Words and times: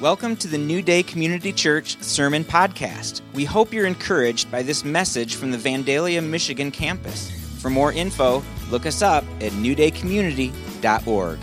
Welcome 0.00 0.36
to 0.36 0.46
the 0.46 0.58
New 0.58 0.80
Day 0.80 1.02
Community 1.02 1.52
Church 1.52 2.00
Sermon 2.00 2.44
Podcast. 2.44 3.20
We 3.34 3.44
hope 3.44 3.72
you're 3.72 3.84
encouraged 3.84 4.48
by 4.48 4.62
this 4.62 4.84
message 4.84 5.34
from 5.34 5.50
the 5.50 5.58
Vandalia, 5.58 6.24
Michigan 6.24 6.70
campus. 6.70 7.32
For 7.60 7.68
more 7.68 7.92
info, 7.92 8.44
look 8.70 8.86
us 8.86 9.02
up 9.02 9.24
at 9.40 9.50
newdaycommunity.org. 9.50 11.38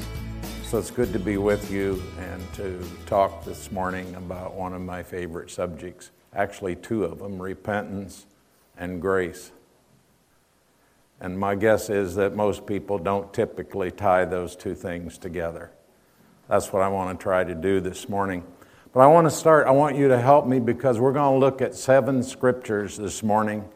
So 0.64 0.78
it's 0.78 0.90
good 0.90 1.12
to 1.12 1.20
be 1.20 1.36
with 1.36 1.70
you 1.70 2.02
and 2.18 2.54
to 2.54 2.82
talk 3.06 3.44
this 3.44 3.74
morning 3.74 4.16
about 4.16 4.54
one 4.54 4.74
of 4.74 4.82
my 4.82 5.04
favorite 5.04 5.52
subjects, 5.52 6.12
actually, 6.34 6.78
two 6.78 7.04
of 7.04 7.20
them 7.20 7.42
repentance 7.42 8.26
and 8.78 9.02
grace. 9.02 9.52
And 11.20 11.38
my 11.38 11.56
guess 11.56 11.90
is 11.90 12.16
that 12.16 12.38
most 12.38 12.66
people 12.66 13.00
don't 13.00 13.34
typically 13.34 13.92
tie 13.92 14.24
those 14.24 14.56
two 14.56 14.76
things 14.76 15.18
together. 15.18 15.72
That's 16.48 16.72
what 16.72 16.84
I 16.84 16.88
want 16.88 17.18
to 17.18 17.24
try 17.24 17.44
to 17.44 17.56
do 17.56 17.80
this 17.80 18.08
morning. 18.08 18.44
But 18.94 19.02
I 19.02 19.08
want 19.08 19.26
to 19.26 19.32
start, 19.32 19.68
I 19.68 19.72
want 19.72 19.98
you 19.98 20.08
to 20.08 20.20
help 20.20 20.46
me 20.46 20.60
because 20.60 21.00
we're 21.00 21.12
going 21.12 21.34
to 21.34 21.46
look 21.46 21.62
at 21.62 21.76
seven 21.76 22.24
scriptures 22.24 22.98
this 22.98 23.24
morning. 23.24 23.68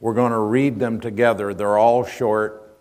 We're 0.00 0.14
going 0.14 0.32
to 0.32 0.38
read 0.38 0.78
them 0.78 1.00
together. 1.00 1.54
They're 1.54 1.78
all 1.78 2.04
short. 2.04 2.78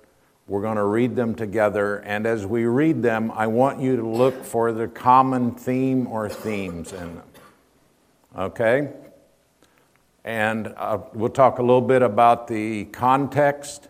We're 0.48 0.62
going 0.62 0.78
to 0.78 0.86
read 0.86 1.16
them 1.16 1.36
together. 1.36 1.98
And 1.98 2.26
as 2.26 2.46
we 2.46 2.66
read 2.66 3.02
them, 3.02 3.32
I 3.32 3.48
want 3.48 3.80
you 3.80 3.96
to 3.98 4.08
look 4.08 4.44
for 4.44 4.72
the 4.72 4.88
common 4.88 5.56
theme 5.56 6.08
or 6.08 6.28
themes 6.28 6.92
in 6.92 7.16
them. 7.16 7.28
Okay? 8.38 8.90
And 10.26 10.74
uh, 10.76 11.00
we'll 11.14 11.30
talk 11.30 11.60
a 11.60 11.62
little 11.62 11.82
bit 11.82 12.02
about 12.02 12.48
the 12.48 12.86
context 12.86 13.89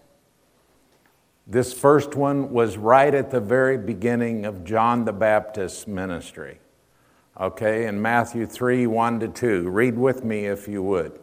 this 1.49 1.73
first 1.73 2.13
one 2.13 2.51
was 2.51 2.77
right 2.77 3.13
at 3.13 3.31
the 3.31 3.39
very 3.39 3.77
beginning 3.77 4.45
of 4.45 4.63
John 4.63 5.05
the 5.05 5.11
Baptist's 5.11 5.87
ministry. 5.87 6.59
Okay, 7.39 7.87
in 7.87 7.99
Matthew 7.99 8.45
3 8.45 8.85
1 8.85 9.19
to 9.21 9.27
2. 9.27 9.69
Read 9.69 9.97
with 9.97 10.23
me 10.23 10.45
if 10.45 10.67
you 10.67 10.83
would. 10.83 11.19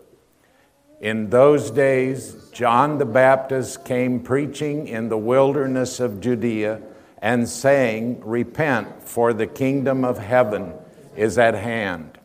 In 1.00 1.30
those 1.30 1.70
days, 1.70 2.50
John 2.52 2.98
the 2.98 3.04
Baptist 3.04 3.84
came 3.84 4.20
preaching 4.20 4.88
in 4.88 5.10
the 5.10 5.18
wilderness 5.18 6.00
of 6.00 6.20
Judea 6.20 6.82
and 7.18 7.48
saying, 7.48 8.20
Repent, 8.24 9.02
for 9.02 9.32
the 9.32 9.46
kingdom 9.46 10.04
of 10.04 10.18
heaven 10.18 10.74
is 11.14 11.38
at 11.38 11.54
hand. 11.54 12.18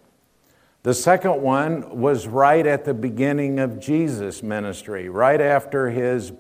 The 0.82 0.96
second 0.96 1.42
one 1.42 2.00
was 2.00 2.26
right 2.26 2.66
at 2.66 2.86
the 2.86 2.96
beginning 2.96 3.60
of 3.60 3.80
Jesus' 3.80 4.42
ministry, 4.42 5.10
right 5.10 5.40
after 5.40 5.92
his 5.92 6.32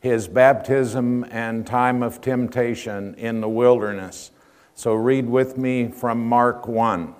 his 0.00 0.28
baptism 0.28 1.24
and 1.30 1.66
time 1.66 2.02
of 2.02 2.20
temptation 2.20 3.14
in 3.14 3.40
the 3.40 3.48
wilderness. 3.48 4.30
So 4.74 4.94
read 4.94 5.28
with 5.28 5.58
me 5.58 5.88
from 5.88 6.26
Mark 6.26 6.66
1. 6.66 7.14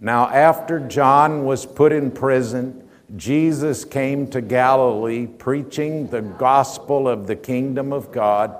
Now, 0.00 0.28
after 0.28 0.80
John 0.80 1.44
was 1.44 1.64
put 1.64 1.92
in 1.92 2.10
prison, 2.10 2.88
Jesus 3.16 3.84
came 3.84 4.26
to 4.30 4.40
Galilee 4.40 5.26
preaching 5.26 6.08
the 6.08 6.22
gospel 6.22 7.08
of 7.08 7.28
the 7.28 7.36
kingdom 7.36 7.92
of 7.92 8.10
God 8.10 8.56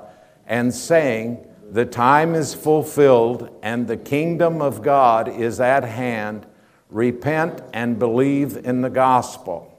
and 0.47 0.73
saying, 0.73 1.45
The 1.71 1.87
time 1.87 2.37
is 2.37 2.55
fulfilled 2.55 3.51
and 3.63 3.89
the 3.89 3.97
kingdom 3.97 4.63
of 4.63 4.83
God 4.83 5.29
is 5.29 5.61
at 5.61 5.83
hand. 5.83 6.47
Repent 6.91 7.61
and 7.73 7.99
believe 7.99 8.57
in 8.57 8.83
the 8.83 8.91
gospel. 8.91 9.71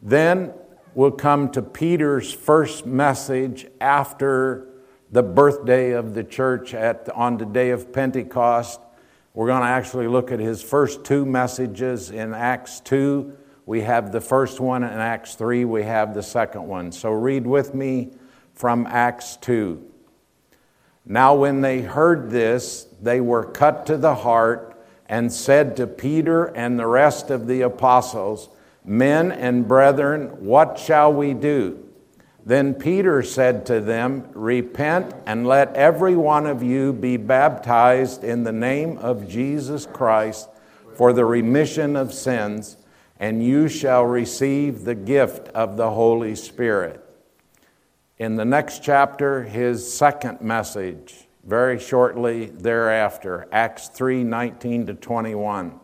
Then 0.00 0.54
we'll 0.94 1.10
come 1.10 1.50
to 1.52 1.62
Peter's 1.62 2.32
first 2.32 2.86
message 2.86 3.66
after 3.80 4.66
the 5.12 5.22
birthday 5.22 5.92
of 5.92 6.14
the 6.14 6.24
church 6.24 6.74
at, 6.74 7.08
on 7.10 7.36
the 7.36 7.44
day 7.44 7.70
of 7.70 7.92
Pentecost. 7.92 8.80
We're 9.34 9.46
going 9.46 9.62
to 9.62 9.68
actually 9.68 10.08
look 10.08 10.32
at 10.32 10.40
his 10.40 10.62
first 10.62 11.04
two 11.04 11.24
messages 11.24 12.10
in 12.10 12.34
Acts 12.34 12.80
2. 12.80 13.36
We 13.66 13.82
have 13.82 14.10
the 14.10 14.20
first 14.20 14.58
one 14.58 14.82
in 14.82 14.90
Acts 14.90 15.34
3, 15.34 15.64
we 15.64 15.84
have 15.84 16.14
the 16.14 16.22
second 16.22 16.66
one. 16.66 16.90
So 16.90 17.10
read 17.10 17.46
with 17.46 17.74
me 17.74 18.10
from 18.54 18.86
Acts 18.86 19.36
2. 19.36 19.86
Now, 21.06 21.34
when 21.34 21.60
they 21.60 21.80
heard 21.82 22.30
this, 22.30 22.86
they 23.00 23.20
were 23.20 23.44
cut 23.44 23.86
to 23.86 23.96
the 23.96 24.14
heart 24.14 24.76
and 25.06 25.32
said 25.32 25.76
to 25.76 25.86
Peter 25.86 26.46
and 26.46 26.78
the 26.78 26.86
rest 26.86 27.30
of 27.30 27.46
the 27.46 27.62
apostles, 27.62 28.48
Men 28.84 29.30
and 29.32 29.68
brethren, 29.68 30.44
what 30.44 30.78
shall 30.78 31.12
we 31.12 31.34
do? 31.34 31.84
Then 32.44 32.74
Peter 32.74 33.22
said 33.22 33.66
to 33.66 33.80
them, 33.80 34.28
Repent 34.32 35.14
and 35.26 35.46
let 35.46 35.74
every 35.76 36.16
one 36.16 36.46
of 36.46 36.62
you 36.62 36.92
be 36.92 37.16
baptized 37.16 38.24
in 38.24 38.44
the 38.44 38.52
name 38.52 38.96
of 38.98 39.28
Jesus 39.28 39.86
Christ 39.86 40.48
for 40.94 41.12
the 41.12 41.24
remission 41.24 41.96
of 41.96 42.12
sins, 42.12 42.76
and 43.18 43.44
you 43.44 43.68
shall 43.68 44.04
receive 44.04 44.84
the 44.84 44.94
gift 44.94 45.48
of 45.48 45.76
the 45.76 45.90
Holy 45.90 46.34
Spirit. 46.34 47.04
In 48.18 48.36
the 48.36 48.44
next 48.44 48.82
chapter, 48.82 49.44
his 49.44 49.92
second 49.92 50.40
message, 50.40 51.26
very 51.44 51.78
shortly 51.78 52.46
thereafter, 52.46 53.46
Acts 53.52 53.88
3 53.88 54.24
19 54.24 54.86
to 54.86 54.94
21. 54.94 55.80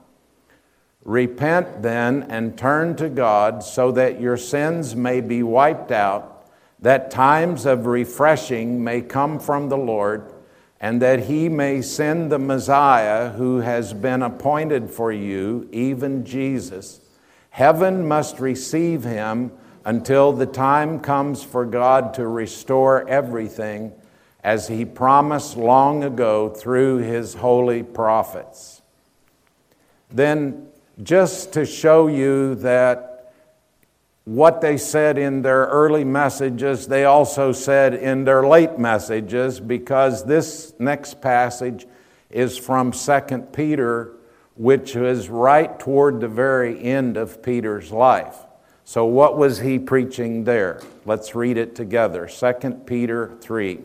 Repent 1.06 1.82
then 1.82 2.24
and 2.24 2.58
turn 2.58 2.96
to 2.96 3.08
God 3.08 3.62
so 3.62 3.92
that 3.92 4.20
your 4.20 4.36
sins 4.36 4.96
may 4.96 5.20
be 5.20 5.40
wiped 5.40 5.92
out, 5.92 6.50
that 6.80 7.12
times 7.12 7.64
of 7.64 7.86
refreshing 7.86 8.82
may 8.82 9.02
come 9.02 9.38
from 9.38 9.68
the 9.68 9.76
Lord, 9.76 10.32
and 10.80 11.00
that 11.00 11.26
he 11.26 11.48
may 11.48 11.80
send 11.80 12.32
the 12.32 12.40
Messiah 12.40 13.30
who 13.30 13.60
has 13.60 13.94
been 13.94 14.20
appointed 14.20 14.90
for 14.90 15.12
you, 15.12 15.68
even 15.70 16.24
Jesus. 16.24 17.00
Heaven 17.50 18.08
must 18.08 18.40
receive 18.40 19.04
him 19.04 19.52
until 19.84 20.32
the 20.32 20.44
time 20.44 20.98
comes 20.98 21.40
for 21.44 21.64
God 21.64 22.14
to 22.14 22.26
restore 22.26 23.08
everything, 23.08 23.92
as 24.42 24.66
he 24.66 24.84
promised 24.84 25.56
long 25.56 26.02
ago 26.02 26.48
through 26.48 26.96
his 26.96 27.34
holy 27.34 27.84
prophets. 27.84 28.82
Then 30.10 30.66
just 31.02 31.52
to 31.52 31.66
show 31.66 32.06
you 32.06 32.54
that 32.56 33.32
what 34.24 34.60
they 34.60 34.76
said 34.76 35.18
in 35.18 35.42
their 35.42 35.66
early 35.66 36.04
messages, 36.04 36.88
they 36.88 37.04
also 37.04 37.52
said 37.52 37.94
in 37.94 38.24
their 38.24 38.46
late 38.46 38.78
messages, 38.78 39.60
because 39.60 40.24
this 40.24 40.72
next 40.78 41.20
passage 41.20 41.86
is 42.30 42.58
from 42.58 42.90
2 42.90 43.20
Peter, 43.52 44.12
which 44.56 44.96
is 44.96 45.28
right 45.28 45.78
toward 45.78 46.20
the 46.20 46.28
very 46.28 46.82
end 46.82 47.16
of 47.16 47.42
Peter's 47.42 47.92
life. 47.92 48.36
So, 48.84 49.04
what 49.04 49.36
was 49.36 49.60
he 49.60 49.78
preaching 49.78 50.44
there? 50.44 50.80
Let's 51.04 51.34
read 51.34 51.56
it 51.56 51.74
together 51.74 52.26
2 52.26 52.70
Peter 52.86 53.36
3. 53.40 53.80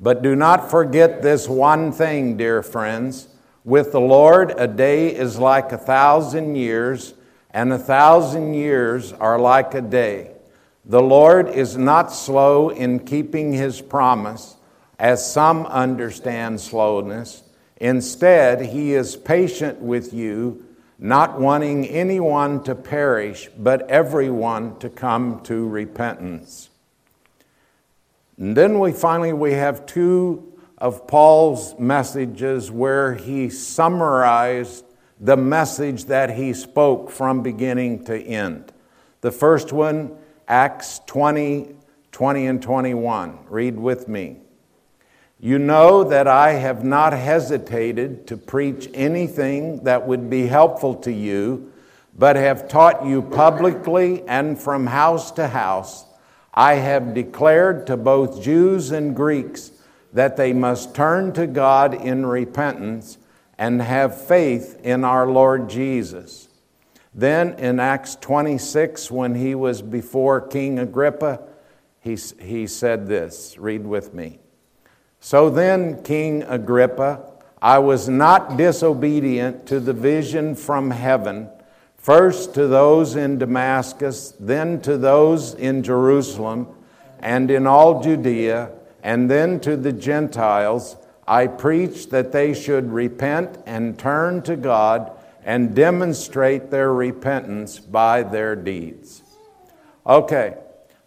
But 0.00 0.22
do 0.22 0.36
not 0.36 0.70
forget 0.70 1.22
this 1.22 1.48
one 1.48 1.92
thing, 1.92 2.36
dear 2.36 2.62
friends 2.62 3.28
with 3.68 3.92
the 3.92 4.00
Lord, 4.00 4.54
a 4.56 4.66
day 4.66 5.14
is 5.14 5.38
like 5.38 5.72
a 5.72 5.76
thousand 5.76 6.54
years, 6.54 7.12
and 7.50 7.70
a 7.70 7.78
thousand 7.78 8.54
years 8.54 9.12
are 9.12 9.38
like 9.38 9.74
a 9.74 9.82
day. 9.82 10.30
The 10.86 11.02
Lord 11.02 11.50
is 11.50 11.76
not 11.76 12.10
slow 12.10 12.70
in 12.70 13.00
keeping 13.00 13.52
his 13.52 13.82
promise, 13.82 14.56
as 14.98 15.30
some 15.30 15.66
understand 15.66 16.62
slowness. 16.62 17.42
Instead, 17.76 18.62
he 18.62 18.94
is 18.94 19.16
patient 19.16 19.82
with 19.82 20.14
you, 20.14 20.64
not 20.98 21.38
wanting 21.38 21.86
anyone 21.88 22.64
to 22.64 22.74
perish, 22.74 23.50
but 23.58 23.82
everyone 23.90 24.78
to 24.78 24.88
come 24.88 25.42
to 25.42 25.68
repentance. 25.68 26.70
And 28.38 28.56
then 28.56 28.80
we 28.80 28.92
finally 28.92 29.34
we 29.34 29.52
have 29.52 29.84
two 29.84 30.47
of 30.78 31.06
Paul's 31.08 31.76
messages 31.78 32.70
where 32.70 33.14
he 33.14 33.50
summarized 33.50 34.84
the 35.20 35.36
message 35.36 36.04
that 36.04 36.36
he 36.36 36.54
spoke 36.54 37.10
from 37.10 37.42
beginning 37.42 38.04
to 38.04 38.16
end. 38.16 38.72
The 39.20 39.32
first 39.32 39.72
one, 39.72 40.16
Acts 40.46 41.00
20, 41.06 41.74
20 42.12 42.46
and 42.46 42.62
21. 42.62 43.38
Read 43.48 43.78
with 43.78 44.06
me. 44.06 44.36
You 45.40 45.58
know 45.58 46.04
that 46.04 46.28
I 46.28 46.52
have 46.52 46.84
not 46.84 47.12
hesitated 47.12 48.26
to 48.28 48.36
preach 48.36 48.88
anything 48.94 49.84
that 49.84 50.06
would 50.06 50.30
be 50.30 50.46
helpful 50.46 50.94
to 50.96 51.12
you, 51.12 51.72
but 52.16 52.36
have 52.36 52.68
taught 52.68 53.04
you 53.04 53.22
publicly 53.22 54.26
and 54.28 54.58
from 54.58 54.86
house 54.86 55.30
to 55.32 55.48
house. 55.48 56.04
I 56.54 56.74
have 56.74 57.14
declared 57.14 57.86
to 57.88 57.96
both 57.96 58.42
Jews 58.42 58.90
and 58.90 59.14
Greeks 59.14 59.72
that 60.12 60.36
they 60.36 60.52
must 60.52 60.94
turn 60.94 61.32
to 61.34 61.46
God 61.46 61.94
in 61.94 62.26
repentance 62.26 63.18
and 63.58 63.82
have 63.82 64.20
faith 64.20 64.78
in 64.82 65.04
our 65.04 65.26
Lord 65.26 65.68
Jesus. 65.68 66.48
Then 67.14 67.54
in 67.54 67.80
Acts 67.80 68.16
26, 68.16 69.10
when 69.10 69.34
he 69.34 69.54
was 69.54 69.82
before 69.82 70.40
King 70.40 70.78
Agrippa, 70.78 71.42
he, 72.00 72.16
he 72.40 72.66
said 72.66 73.08
this 73.08 73.58
read 73.58 73.86
with 73.86 74.14
me. 74.14 74.38
So 75.20 75.50
then, 75.50 76.02
King 76.04 76.44
Agrippa, 76.44 77.32
I 77.60 77.80
was 77.80 78.08
not 78.08 78.56
disobedient 78.56 79.66
to 79.66 79.80
the 79.80 79.92
vision 79.92 80.54
from 80.54 80.92
heaven, 80.92 81.50
first 81.96 82.54
to 82.54 82.68
those 82.68 83.16
in 83.16 83.38
Damascus, 83.38 84.32
then 84.38 84.80
to 84.82 84.96
those 84.96 85.54
in 85.54 85.82
Jerusalem, 85.82 86.68
and 87.18 87.50
in 87.50 87.66
all 87.66 88.00
Judea, 88.00 88.70
and 89.08 89.30
then 89.30 89.58
to 89.58 89.74
the 89.74 89.92
Gentiles. 89.92 90.98
I 91.26 91.46
preached 91.46 92.10
that 92.10 92.30
they 92.30 92.52
should 92.52 92.92
repent 92.92 93.58
and 93.64 93.98
turn 93.98 94.42
to 94.42 94.54
God 94.54 95.12
and 95.42 95.74
demonstrate 95.74 96.70
their 96.70 96.92
repentance 96.92 97.78
by 97.78 98.22
their 98.22 98.54
deeds. 98.54 99.22
Okay, 100.06 100.58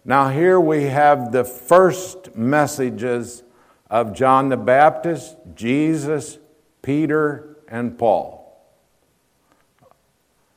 now 0.04 0.30
here 0.30 0.58
we 0.58 0.82
have 0.84 1.30
the 1.30 1.44
first 1.44 2.34
messages 2.34 3.44
of 3.88 4.14
John 4.14 4.48
the 4.48 4.56
Baptist, 4.56 5.36
Jesus, 5.54 6.38
Peter, 6.82 7.56
and 7.68 7.96
Paul. 7.96 8.66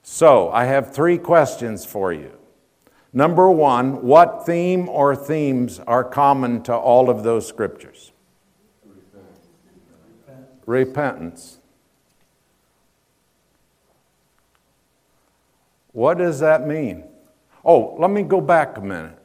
So, 0.01 0.49
I 0.49 0.65
have 0.65 0.95
three 0.95 1.19
questions 1.19 1.85
for 1.85 2.11
you. 2.11 2.31
Number 3.15 3.49
one, 3.49 4.01
what 4.05 4.45
theme 4.45 4.89
or 4.89 5.15
themes 5.15 5.79
are 5.87 6.03
common 6.03 6.61
to 6.63 6.75
all 6.75 7.09
of 7.09 7.23
those 7.23 7.47
scriptures? 7.47 8.11
Repentance. 10.65 11.59
What 15.93 16.17
does 16.17 16.41
that 16.41 16.67
mean? 16.67 17.05
Oh, 17.63 17.95
let 17.97 18.11
me 18.11 18.21
go 18.21 18.41
back 18.41 18.77
a 18.77 18.81
minute. 18.81 19.17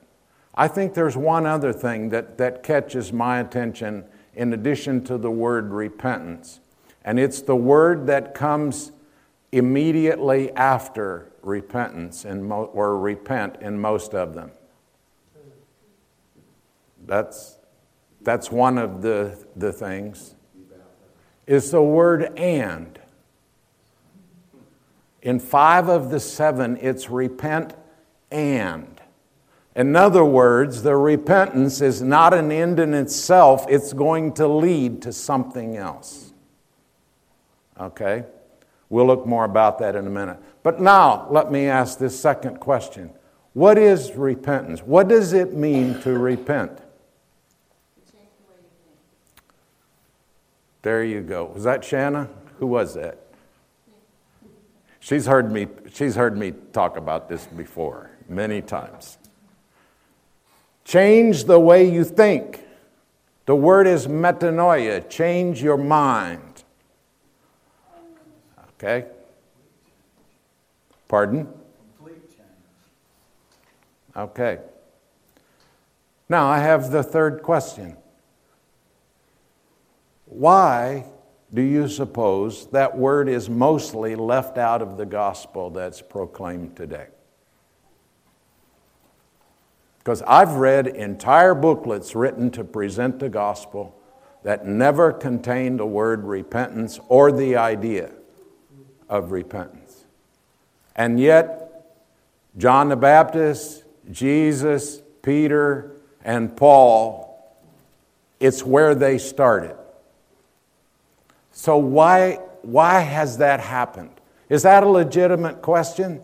I 0.54 0.68
think 0.68 0.94
there's 0.94 1.16
one 1.16 1.44
other 1.44 1.72
thing 1.72 2.10
that, 2.10 2.38
that 2.38 2.62
catches 2.62 3.12
my 3.12 3.40
attention 3.40 4.04
in 4.36 4.52
addition 4.52 5.02
to 5.06 5.18
the 5.18 5.32
word 5.32 5.72
repentance, 5.72 6.60
and 7.04 7.18
it's 7.18 7.40
the 7.40 7.56
word 7.56 8.06
that 8.06 8.34
comes 8.34 8.92
immediately 9.50 10.52
after 10.52 11.29
repentance 11.42 12.24
in 12.24 12.46
mo- 12.46 12.70
or 12.72 12.98
repent 12.98 13.56
in 13.60 13.78
most 13.78 14.14
of 14.14 14.34
them. 14.34 14.50
That's, 17.06 17.58
that's 18.20 18.50
one 18.50 18.78
of 18.78 19.02
the, 19.02 19.36
the 19.56 19.72
things. 19.72 20.34
Is 21.46 21.70
the 21.70 21.82
word 21.82 22.38
and. 22.38 22.98
In 25.22 25.40
five 25.40 25.88
of 25.88 26.10
the 26.10 26.20
seven, 26.20 26.78
it's 26.80 27.10
repent 27.10 27.74
and. 28.30 29.00
In 29.74 29.96
other 29.96 30.24
words, 30.24 30.82
the 30.82 30.96
repentance 30.96 31.80
is 31.80 32.02
not 32.02 32.34
an 32.34 32.50
end 32.50 32.80
in 32.80 32.94
itself, 32.94 33.66
it's 33.68 33.92
going 33.92 34.32
to 34.34 34.46
lead 34.48 35.02
to 35.02 35.12
something 35.12 35.76
else. 35.76 36.32
Okay? 37.78 38.24
We'll 38.90 39.06
look 39.06 39.24
more 39.24 39.44
about 39.44 39.78
that 39.78 39.96
in 39.96 40.06
a 40.06 40.10
minute. 40.10 40.38
But 40.62 40.80
now, 40.80 41.28
let 41.30 41.50
me 41.50 41.66
ask 41.66 41.98
this 41.98 42.18
second 42.18 42.58
question 42.58 43.10
What 43.54 43.78
is 43.78 44.12
repentance? 44.12 44.80
What 44.80 45.08
does 45.08 45.32
it 45.32 45.54
mean 45.54 46.00
to 46.02 46.18
repent? 46.18 46.78
There 50.82 51.04
you 51.04 51.20
go. 51.20 51.46
Was 51.46 51.64
that 51.64 51.84
Shanna? 51.84 52.28
Who 52.58 52.66
was 52.66 52.94
that? 52.94 53.18
She's 54.98 55.26
heard 55.26 55.50
me, 55.50 55.66
she's 55.92 56.14
heard 56.14 56.36
me 56.36 56.52
talk 56.72 56.96
about 56.96 57.28
this 57.28 57.46
before 57.46 58.10
many 58.28 58.60
times. 58.60 59.18
Change 60.84 61.44
the 61.44 61.58
way 61.60 61.90
you 61.90 62.04
think. 62.04 62.64
The 63.46 63.54
word 63.56 63.86
is 63.86 64.06
metanoia, 64.06 65.08
change 65.08 65.62
your 65.62 65.76
mind. 65.76 66.49
Okay? 68.82 69.06
Pardon? 71.06 71.46
Okay. 74.16 74.58
Now 76.30 76.46
I 76.46 76.60
have 76.60 76.90
the 76.90 77.02
third 77.02 77.42
question. 77.42 77.96
Why 80.24 81.04
do 81.52 81.60
you 81.60 81.88
suppose 81.88 82.68
that 82.68 82.96
word 82.96 83.28
is 83.28 83.50
mostly 83.50 84.14
left 84.14 84.56
out 84.56 84.80
of 84.80 84.96
the 84.96 85.04
gospel 85.04 85.68
that's 85.68 86.00
proclaimed 86.00 86.74
today? 86.74 87.08
Because 89.98 90.22
I've 90.22 90.52
read 90.52 90.86
entire 90.86 91.54
booklets 91.54 92.14
written 92.14 92.50
to 92.52 92.64
present 92.64 93.18
the 93.18 93.28
gospel 93.28 93.94
that 94.42 94.66
never 94.66 95.12
contained 95.12 95.80
the 95.80 95.86
word 95.86 96.24
repentance 96.24 96.98
or 97.08 97.30
the 97.30 97.56
idea 97.56 98.12
of 99.10 99.32
repentance. 99.32 100.04
And 100.96 101.20
yet, 101.20 101.84
John 102.56 102.88
the 102.88 102.96
Baptist, 102.96 103.84
Jesus, 104.10 105.02
Peter, 105.22 105.92
and 106.24 106.56
Paul, 106.56 107.26
it's 108.38 108.64
where 108.64 108.94
they 108.94 109.18
started. 109.18 109.76
So, 111.52 111.76
why, 111.76 112.36
why 112.62 113.00
has 113.00 113.38
that 113.38 113.60
happened? 113.60 114.12
Is 114.48 114.62
that 114.62 114.82
a 114.82 114.88
legitimate 114.88 115.60
question? 115.60 116.22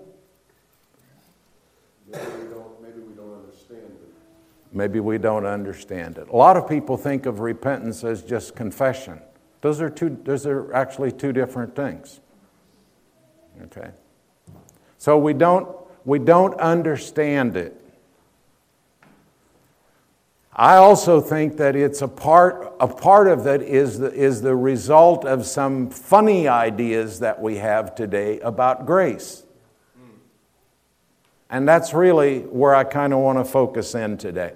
Maybe 2.11 2.25
we 2.25 2.49
don't, 2.49 2.83
maybe 2.83 3.01
we 3.01 3.15
don't 3.15 3.35
understand 3.35 3.83
it. 3.83 4.15
Maybe 4.73 5.01
we 5.01 5.19
don't 5.19 5.47
understand 5.47 6.19
it. 6.19 6.29
A 6.29 6.37
lot 6.37 6.57
of 6.57 6.69
people 6.69 6.97
think 6.97 7.27
of 7.27 7.41
repentance 7.41 8.05
as 8.05 8.23
just 8.23 8.55
confession. 8.55 9.21
Those 9.61 9.81
are, 9.81 9.91
two, 9.91 10.19
those 10.23 10.47
are 10.47 10.73
actually 10.73 11.13
two 11.13 11.33
different 11.33 11.75
things. 11.75 12.21
Okay? 13.65 13.91
So 14.99 15.19
we 15.19 15.33
don't, 15.33 15.69
we 16.05 16.19
don't 16.19 16.55
understand 16.61 17.57
it. 17.57 17.81
I 20.59 20.77
also 20.77 21.21
think 21.21 21.59
that 21.59 21.77
it's 21.77 22.01
a 22.01 22.09
part, 22.09 22.75
a 22.81 22.89
part 22.89 23.29
of 23.29 23.47
it 23.47 23.61
is 23.61 23.99
the, 23.99 24.11
is 24.11 24.41
the 24.41 24.57
result 24.57 25.27
of 25.27 25.45
some 25.45 25.91
funny 25.91 26.49
ideas 26.49 27.21
that 27.21 27.43
we 27.43 27.57
have 27.57 27.95
today 27.95 28.41
about 28.41 28.87
grace. 28.87 29.43
And 31.51 31.69
that's 31.69 31.93
really 31.93 32.41
where 32.41 32.75
I 32.75 32.85
kind 32.85 33.13
of 33.13 33.21
want 33.21 33.39
to 33.39 33.45
focus 33.45 33.95
in 33.95 34.17
today. 34.17 34.55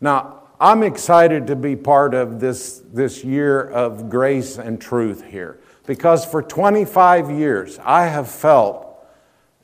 Now, 0.00 0.42
I'm 0.60 0.82
excited 0.82 1.46
to 1.46 1.56
be 1.56 1.76
part 1.76 2.14
of 2.14 2.40
this, 2.40 2.82
this 2.92 3.24
year 3.24 3.62
of 3.62 4.10
grace 4.10 4.58
and 4.58 4.80
truth 4.80 5.24
here 5.24 5.58
because 5.88 6.22
for 6.22 6.42
25 6.42 7.30
years 7.30 7.78
I 7.82 8.08
have 8.08 8.30
felt 8.30 8.94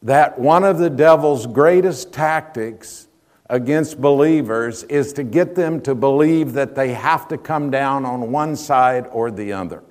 that 0.00 0.38
one 0.38 0.64
of 0.64 0.78
the 0.78 0.88
devil's 0.88 1.46
greatest 1.46 2.14
tactics 2.14 3.08
against 3.50 4.00
believers 4.00 4.84
is 4.84 5.12
to 5.12 5.22
get 5.22 5.54
them 5.54 5.82
to 5.82 5.94
believe 5.94 6.54
that 6.54 6.74
they 6.74 6.94
have 6.94 7.28
to 7.28 7.36
come 7.36 7.70
down 7.70 8.06
on 8.06 8.32
one 8.32 8.56
side 8.56 9.06
or 9.12 9.30
the 9.30 9.52
other. 9.52 9.84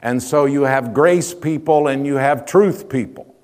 And 0.00 0.22
so 0.22 0.46
you 0.46 0.62
have 0.62 0.94
grace 0.94 1.34
people 1.34 1.88
and 1.88 2.06
you 2.06 2.14
have 2.14 2.46
truth 2.46 2.88
people. 2.88 3.34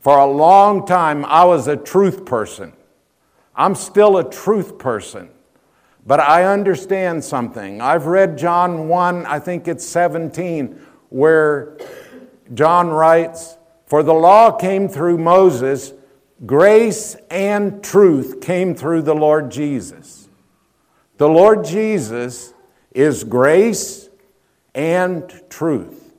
For 0.00 0.18
a 0.18 0.26
long 0.26 0.84
time, 0.86 1.24
I 1.24 1.44
was 1.44 1.68
a 1.68 1.76
truth 1.76 2.24
person. 2.24 2.72
I'm 3.54 3.76
still 3.76 4.18
a 4.18 4.28
truth 4.28 4.76
person. 4.76 5.30
But 6.06 6.20
I 6.20 6.44
understand 6.44 7.24
something. 7.24 7.80
I've 7.80 8.06
read 8.06 8.38
John 8.38 8.86
1, 8.86 9.26
I 9.26 9.40
think 9.40 9.66
it's 9.66 9.84
17, 9.84 10.80
where 11.08 11.76
John 12.54 12.88
writes, 12.88 13.56
For 13.86 14.04
the 14.04 14.14
law 14.14 14.52
came 14.52 14.88
through 14.88 15.18
Moses, 15.18 15.92
grace 16.44 17.16
and 17.28 17.82
truth 17.82 18.40
came 18.40 18.74
through 18.74 19.02
the 19.02 19.14
Lord 19.14 19.50
Jesus. 19.50 20.28
The 21.16 21.28
Lord 21.28 21.64
Jesus 21.64 22.54
is 22.92 23.24
grace 23.24 24.08
and 24.74 25.42
truth. 25.50 26.12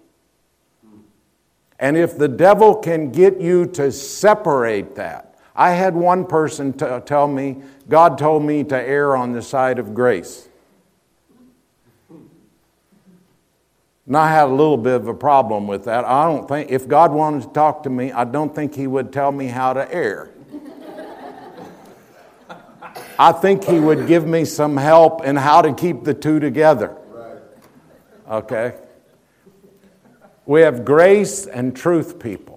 And 1.79 1.95
if 1.95 2.17
the 2.17 2.27
devil 2.27 2.75
can 2.75 3.11
get 3.11 3.39
you 3.39 3.67
to 3.67 3.91
separate 3.91 4.95
that, 4.95 5.26
I 5.57 5.71
had 5.71 5.95
one 5.95 6.25
person 6.25 6.71
t- 6.71 6.85
tell 7.05 7.27
me, 7.27 7.57
God 7.89 8.19
told 8.19 8.43
me 8.43 8.63
to 8.65 8.79
err 8.79 9.17
on 9.17 9.33
the 9.33 9.41
side 9.41 9.79
of 9.79 9.95
grace. 9.95 10.47
And 14.05 14.15
I 14.15 14.29
had 14.29 14.45
a 14.45 14.53
little 14.53 14.77
bit 14.77 14.93
of 14.93 15.07
a 15.07 15.15
problem 15.15 15.65
with 15.67 15.85
that. 15.85 16.05
I 16.05 16.25
don't 16.25 16.47
think, 16.47 16.69
if 16.69 16.87
God 16.87 17.11
wanted 17.11 17.41
to 17.41 17.49
talk 17.49 17.83
to 17.83 17.89
me, 17.89 18.11
I 18.11 18.23
don't 18.23 18.53
think 18.53 18.75
He 18.75 18.85
would 18.85 19.11
tell 19.11 19.31
me 19.31 19.47
how 19.47 19.73
to 19.73 19.91
err. 19.91 20.29
I 23.19 23.31
think 23.31 23.63
He 23.63 23.79
would 23.79 24.05
give 24.05 24.27
me 24.27 24.45
some 24.45 24.77
help 24.77 25.25
in 25.25 25.35
how 25.35 25.63
to 25.63 25.73
keep 25.73 26.03
the 26.03 26.13
two 26.13 26.39
together. 26.39 26.95
Okay? 28.29 28.75
We 30.45 30.61
have 30.61 30.85
grace 30.85 31.47
and 31.47 31.75
truth 31.75 32.19
people. 32.19 32.56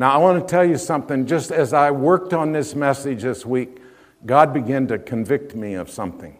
Now, 0.00 0.12
I 0.12 0.16
want 0.16 0.40
to 0.40 0.50
tell 0.50 0.64
you 0.64 0.78
something. 0.78 1.26
Just 1.26 1.52
as 1.52 1.74
I 1.74 1.90
worked 1.90 2.32
on 2.32 2.52
this 2.52 2.74
message 2.74 3.20
this 3.20 3.44
week, 3.44 3.82
God 4.24 4.54
began 4.54 4.86
to 4.86 4.98
convict 4.98 5.54
me 5.54 5.74
of 5.74 5.90
something. 5.90 6.38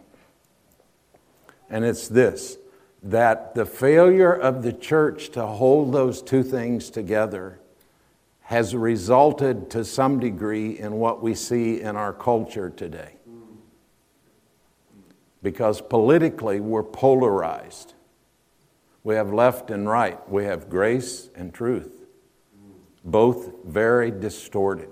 And 1.69 1.85
it's 1.85 2.07
this 2.07 2.57
that 3.03 3.53
the 3.53 3.67
failure 3.67 4.33
of 4.33 4.63
the 4.63 4.73
church 4.73 5.29
to 5.33 5.45
hold 5.45 5.93
those 5.93 6.23
two 6.23 6.41
things 6.41 6.89
together 6.89 7.59
has 8.39 8.75
resulted 8.75 9.69
to 9.69 9.85
some 9.85 10.19
degree 10.19 10.79
in 10.79 10.93
what 10.93 11.21
we 11.21 11.35
see 11.35 11.81
in 11.81 11.95
our 11.95 12.13
culture 12.13 12.71
today. 12.71 13.13
Because 15.43 15.81
politically, 15.81 16.59
we're 16.59 16.81
polarized. 16.81 17.93
We 19.03 19.13
have 19.13 19.31
left 19.31 19.69
and 19.69 19.87
right, 19.87 20.27
we 20.27 20.45
have 20.45 20.67
grace 20.67 21.29
and 21.35 21.53
truth, 21.53 22.00
both 23.03 23.49
very 23.65 24.11
distorted. 24.11 24.89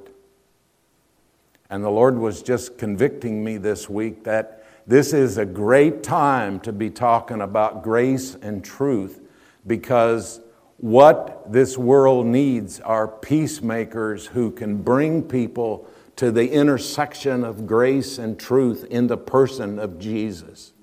And 1.69 1.83
the 1.83 1.89
Lord 1.89 2.17
was 2.17 2.41
just 2.41 2.77
convicting 2.77 3.43
me 3.43 3.57
this 3.57 3.89
week 3.89 4.23
that 4.23 4.65
this 4.87 5.13
is 5.13 5.37
a 5.37 5.45
great 5.45 6.01
time 6.01 6.59
to 6.61 6.73
be 6.73 6.89
talking 6.89 7.41
about 7.41 7.83
grace 7.83 8.35
and 8.41 8.63
truth 8.63 9.21
because 9.67 10.41
what 10.77 11.51
this 11.51 11.77
world 11.77 12.25
needs 12.25 12.79
are 12.79 13.07
peacemakers 13.07 14.25
who 14.25 14.49
can 14.49 14.81
bring 14.81 15.21
people 15.21 15.87
to 16.15 16.31
the 16.31 16.51
intersection 16.51 17.43
of 17.43 17.67
grace 17.67 18.17
and 18.17 18.39
truth 18.39 18.85
in 18.89 19.07
the 19.07 19.17
person 19.17 19.77
of 19.77 19.99
Jesus. 19.99 20.73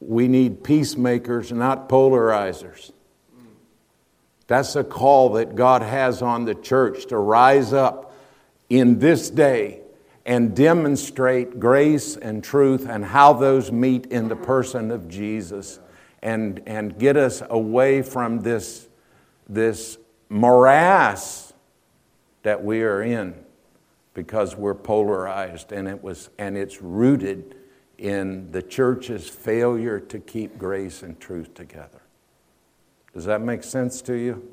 We 0.00 0.26
need 0.26 0.64
peacemakers, 0.64 1.52
not 1.52 1.88
polarizers. 1.88 2.92
That's 4.46 4.76
a 4.76 4.84
call 4.84 5.30
that 5.34 5.54
God 5.54 5.82
has 5.82 6.22
on 6.22 6.44
the 6.44 6.54
church 6.54 7.06
to 7.06 7.18
rise 7.18 7.72
up 7.72 8.14
in 8.68 8.98
this 8.98 9.30
day 9.30 9.80
and 10.24 10.54
demonstrate 10.54 11.58
grace 11.58 12.16
and 12.16 12.42
truth 12.42 12.86
and 12.88 13.04
how 13.04 13.32
those 13.32 13.72
meet 13.72 14.06
in 14.06 14.28
the 14.28 14.36
person 14.36 14.90
of 14.90 15.08
Jesus 15.08 15.80
and, 16.22 16.62
and 16.66 16.98
get 16.98 17.16
us 17.16 17.42
away 17.50 18.02
from 18.02 18.40
this, 18.40 18.88
this 19.48 19.98
morass 20.28 21.52
that 22.42 22.62
we 22.62 22.82
are 22.82 23.02
in 23.02 23.34
because 24.14 24.56
we're 24.56 24.74
polarized 24.74 25.72
and, 25.72 25.88
it 25.88 26.02
was, 26.02 26.30
and 26.38 26.56
it's 26.56 26.82
rooted 26.82 27.56
in 27.98 28.50
the 28.50 28.62
church's 28.62 29.28
failure 29.28 29.98
to 29.98 30.18
keep 30.18 30.58
grace 30.58 31.02
and 31.02 31.18
truth 31.18 31.54
together. 31.54 32.01
Does 33.14 33.24
that 33.26 33.40
make 33.42 33.62
sense 33.62 34.00
to 34.02 34.14
you? 34.14 34.48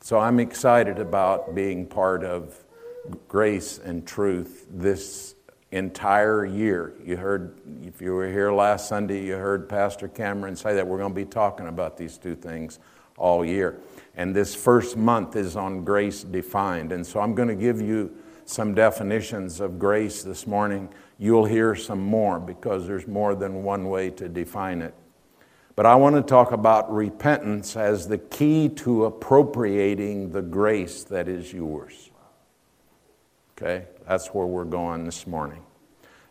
So 0.00 0.18
I'm 0.18 0.40
excited 0.40 0.98
about 0.98 1.54
being 1.54 1.86
part 1.86 2.24
of 2.24 2.64
grace 3.28 3.78
and 3.78 4.06
truth 4.06 4.66
this 4.70 5.34
entire 5.70 6.44
year. 6.44 6.94
You 7.04 7.16
heard, 7.16 7.58
if 7.82 8.00
you 8.00 8.14
were 8.14 8.30
here 8.30 8.52
last 8.52 8.88
Sunday, 8.88 9.24
you 9.24 9.34
heard 9.34 9.68
Pastor 9.68 10.08
Cameron 10.08 10.56
say 10.56 10.74
that 10.74 10.86
we're 10.86 10.98
going 10.98 11.12
to 11.12 11.14
be 11.14 11.24
talking 11.24 11.68
about 11.68 11.96
these 11.96 12.18
two 12.18 12.34
things 12.34 12.78
all 13.16 13.44
year. 13.44 13.80
And 14.16 14.34
this 14.34 14.54
first 14.54 14.96
month 14.96 15.36
is 15.36 15.56
on 15.56 15.84
grace 15.84 16.22
defined. 16.22 16.92
And 16.92 17.06
so 17.06 17.20
I'm 17.20 17.34
going 17.34 17.48
to 17.48 17.54
give 17.54 17.80
you 17.80 18.14
some 18.44 18.74
definitions 18.74 19.60
of 19.60 19.78
grace 19.78 20.22
this 20.22 20.46
morning. 20.46 20.88
You'll 21.18 21.46
hear 21.46 21.74
some 21.74 22.00
more 22.00 22.38
because 22.38 22.86
there's 22.86 23.06
more 23.06 23.34
than 23.34 23.62
one 23.62 23.88
way 23.88 24.10
to 24.10 24.28
define 24.28 24.82
it. 24.82 24.94
But 25.76 25.86
I 25.86 25.96
want 25.96 26.14
to 26.14 26.22
talk 26.22 26.52
about 26.52 26.92
repentance 26.92 27.76
as 27.76 28.06
the 28.06 28.18
key 28.18 28.68
to 28.70 29.06
appropriating 29.06 30.30
the 30.30 30.42
grace 30.42 31.02
that 31.04 31.26
is 31.28 31.52
yours. 31.52 32.10
Okay? 33.56 33.86
That's 34.06 34.28
where 34.28 34.46
we're 34.46 34.64
going 34.64 35.04
this 35.04 35.26
morning. 35.26 35.62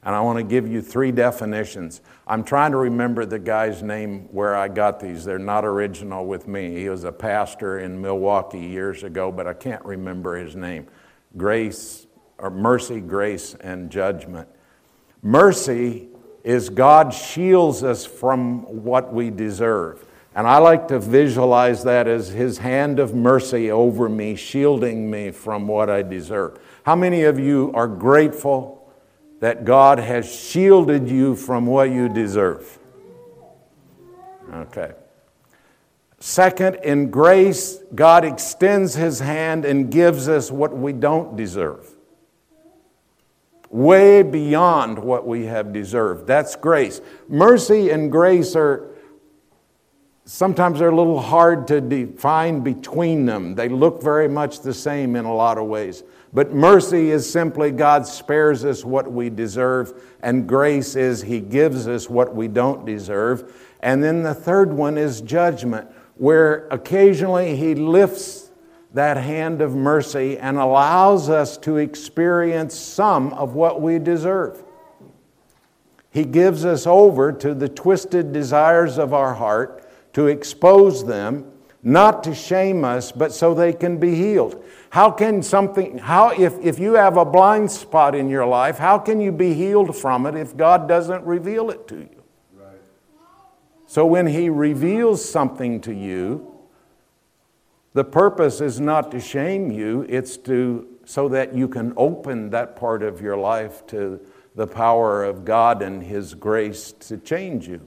And 0.05 0.13
I 0.13 0.21
want 0.21 0.37
to 0.37 0.43
give 0.43 0.67
you 0.67 0.81
three 0.81 1.11
definitions. 1.11 2.01
I'm 2.27 2.43
trying 2.43 2.71
to 2.71 2.77
remember 2.77 3.25
the 3.25 3.39
guy's 3.39 3.81
name 3.81 4.27
where 4.31 4.55
I 4.55 4.67
got 4.67 4.99
these. 4.99 5.23
They're 5.23 5.39
not 5.39 5.63
original 5.63 6.25
with 6.25 6.47
me. 6.47 6.75
He 6.75 6.89
was 6.89 7.05
a 7.05 7.11
pastor 7.11 7.79
in 7.79 8.01
Milwaukee 8.01 8.59
years 8.59 9.03
ago, 9.03 9.31
but 9.31 9.47
I 9.47 9.53
can't 9.53 9.83
remember 9.85 10.37
his 10.37 10.55
name. 10.57 10.87
Grace, 11.37 12.05
or 12.37 12.49
mercy, 12.49 12.99
grace, 12.99 13.55
and 13.55 13.89
judgment. 13.89 14.49
Mercy 15.21 16.09
is 16.43 16.69
God 16.69 17.13
shields 17.13 17.83
us 17.83 18.05
from 18.05 18.83
what 18.83 19.13
we 19.13 19.29
deserve. 19.29 20.05
And 20.35 20.47
I 20.47 20.57
like 20.57 20.87
to 20.87 20.99
visualize 20.99 21.83
that 21.83 22.07
as 22.07 22.29
His 22.29 22.57
hand 22.57 22.99
of 22.99 23.13
mercy 23.13 23.71
over 23.71 24.09
me, 24.09 24.35
shielding 24.35 25.09
me 25.09 25.31
from 25.31 25.67
what 25.67 25.89
I 25.89 26.01
deserve. 26.01 26.59
How 26.83 26.95
many 26.95 27.23
of 27.23 27.39
you 27.39 27.71
are 27.75 27.87
grateful 27.87 28.91
that 29.39 29.63
God 29.63 29.99
has 29.99 30.33
shielded 30.33 31.07
you 31.07 31.35
from 31.35 31.65
what 31.65 31.91
you 31.91 32.09
deserve? 32.09 32.79
Okay. 34.51 34.93
Second, 36.19 36.75
in 36.83 37.11
grace, 37.11 37.79
God 37.93 38.25
extends 38.25 38.95
His 38.95 39.19
hand 39.19 39.65
and 39.65 39.91
gives 39.91 40.27
us 40.27 40.49
what 40.49 40.75
we 40.75 40.93
don't 40.93 41.35
deserve. 41.35 41.92
Way 43.73 44.21
beyond 44.21 44.99
what 44.99 45.25
we 45.25 45.47
have 45.47 45.73
deserved. 45.73 46.27
That's 46.27 46.55
grace. 46.55 47.01
Mercy 47.27 47.89
and 47.89 48.11
grace 48.11 48.55
are 48.55 48.93
sometimes 50.25 50.77
they're 50.77 50.89
a 50.89 50.95
little 50.95 51.19
hard 51.19 51.65
to 51.69 51.81
define 51.81 52.59
between 52.59 53.25
them. 53.25 53.55
They 53.55 53.69
look 53.69 54.03
very 54.03 54.27
much 54.27 54.59
the 54.59 54.75
same 54.75 55.15
in 55.15 55.25
a 55.25 55.33
lot 55.33 55.57
of 55.57 55.65
ways. 55.65 56.03
But 56.31 56.53
mercy 56.53 57.09
is 57.09 57.27
simply 57.27 57.71
God 57.71 58.05
spares 58.05 58.63
us 58.63 58.85
what 58.85 59.11
we 59.11 59.31
deserve, 59.31 59.99
and 60.21 60.47
grace 60.47 60.95
is 60.95 61.23
He 61.23 61.39
gives 61.39 61.87
us 61.87 62.07
what 62.07 62.35
we 62.35 62.47
don't 62.47 62.85
deserve. 62.85 63.51
And 63.79 64.03
then 64.03 64.21
the 64.21 64.35
third 64.35 64.71
one 64.71 64.99
is 64.99 65.19
judgment, 65.19 65.89
where 66.13 66.67
occasionally 66.67 67.55
He 67.55 67.73
lifts 67.73 68.42
that 68.93 69.17
hand 69.17 69.61
of 69.61 69.75
mercy 69.75 70.37
and 70.37 70.57
allows 70.57 71.29
us 71.29 71.57
to 71.57 71.77
experience 71.77 72.75
some 72.75 73.33
of 73.33 73.55
what 73.55 73.81
we 73.81 73.99
deserve. 73.99 74.63
He 76.11 76.25
gives 76.25 76.63
us 76.63 76.85
over 76.85 77.31
to 77.31 77.55
the 77.55 77.67
twisted 77.67 78.31
desires 78.31 78.99
of 78.99 79.13
our 79.13 79.33
heart 79.33 79.89
to 80.13 80.27
expose 80.27 81.05
them, 81.05 81.51
not 81.81 82.23
to 82.23 82.35
shame 82.35 82.85
us, 82.85 83.11
but 83.11 83.33
so 83.33 83.55
they 83.55 83.73
can 83.73 83.97
be 83.97 84.13
healed. 84.13 84.63
How 84.91 85.09
can 85.09 85.41
something, 85.41 85.97
how, 85.97 86.29
if, 86.29 86.53
if 86.61 86.77
you 86.77 86.93
have 86.93 87.17
a 87.17 87.25
blind 87.25 87.71
spot 87.71 88.13
in 88.13 88.29
your 88.29 88.45
life, 88.45 88.77
how 88.77 88.99
can 88.99 89.19
you 89.19 89.31
be 89.31 89.55
healed 89.55 89.97
from 89.97 90.27
it 90.27 90.35
if 90.35 90.55
God 90.55 90.87
doesn't 90.87 91.25
reveal 91.25 91.71
it 91.71 91.87
to 91.87 91.95
you? 91.95 92.23
Right. 92.55 92.77
So 93.87 94.05
when 94.05 94.27
He 94.27 94.49
reveals 94.49 95.27
something 95.27 95.81
to 95.81 95.91
you, 95.91 96.52
the 97.93 98.03
purpose 98.03 98.59
is 98.61 98.79
not 98.79 99.11
to 99.11 99.19
shame 99.19 99.71
you, 99.71 100.05
it's 100.09 100.37
to 100.37 100.87
so 101.05 101.27
that 101.29 101.53
you 101.53 101.67
can 101.67 101.93
open 101.97 102.49
that 102.51 102.75
part 102.75 103.03
of 103.03 103.21
your 103.21 103.37
life 103.37 103.85
to 103.87 104.19
the 104.55 104.67
power 104.67 105.23
of 105.23 105.43
God 105.45 105.81
and 105.81 106.01
His 106.03 106.33
grace 106.33 106.93
to 106.93 107.17
change 107.17 107.67
you. 107.67 107.81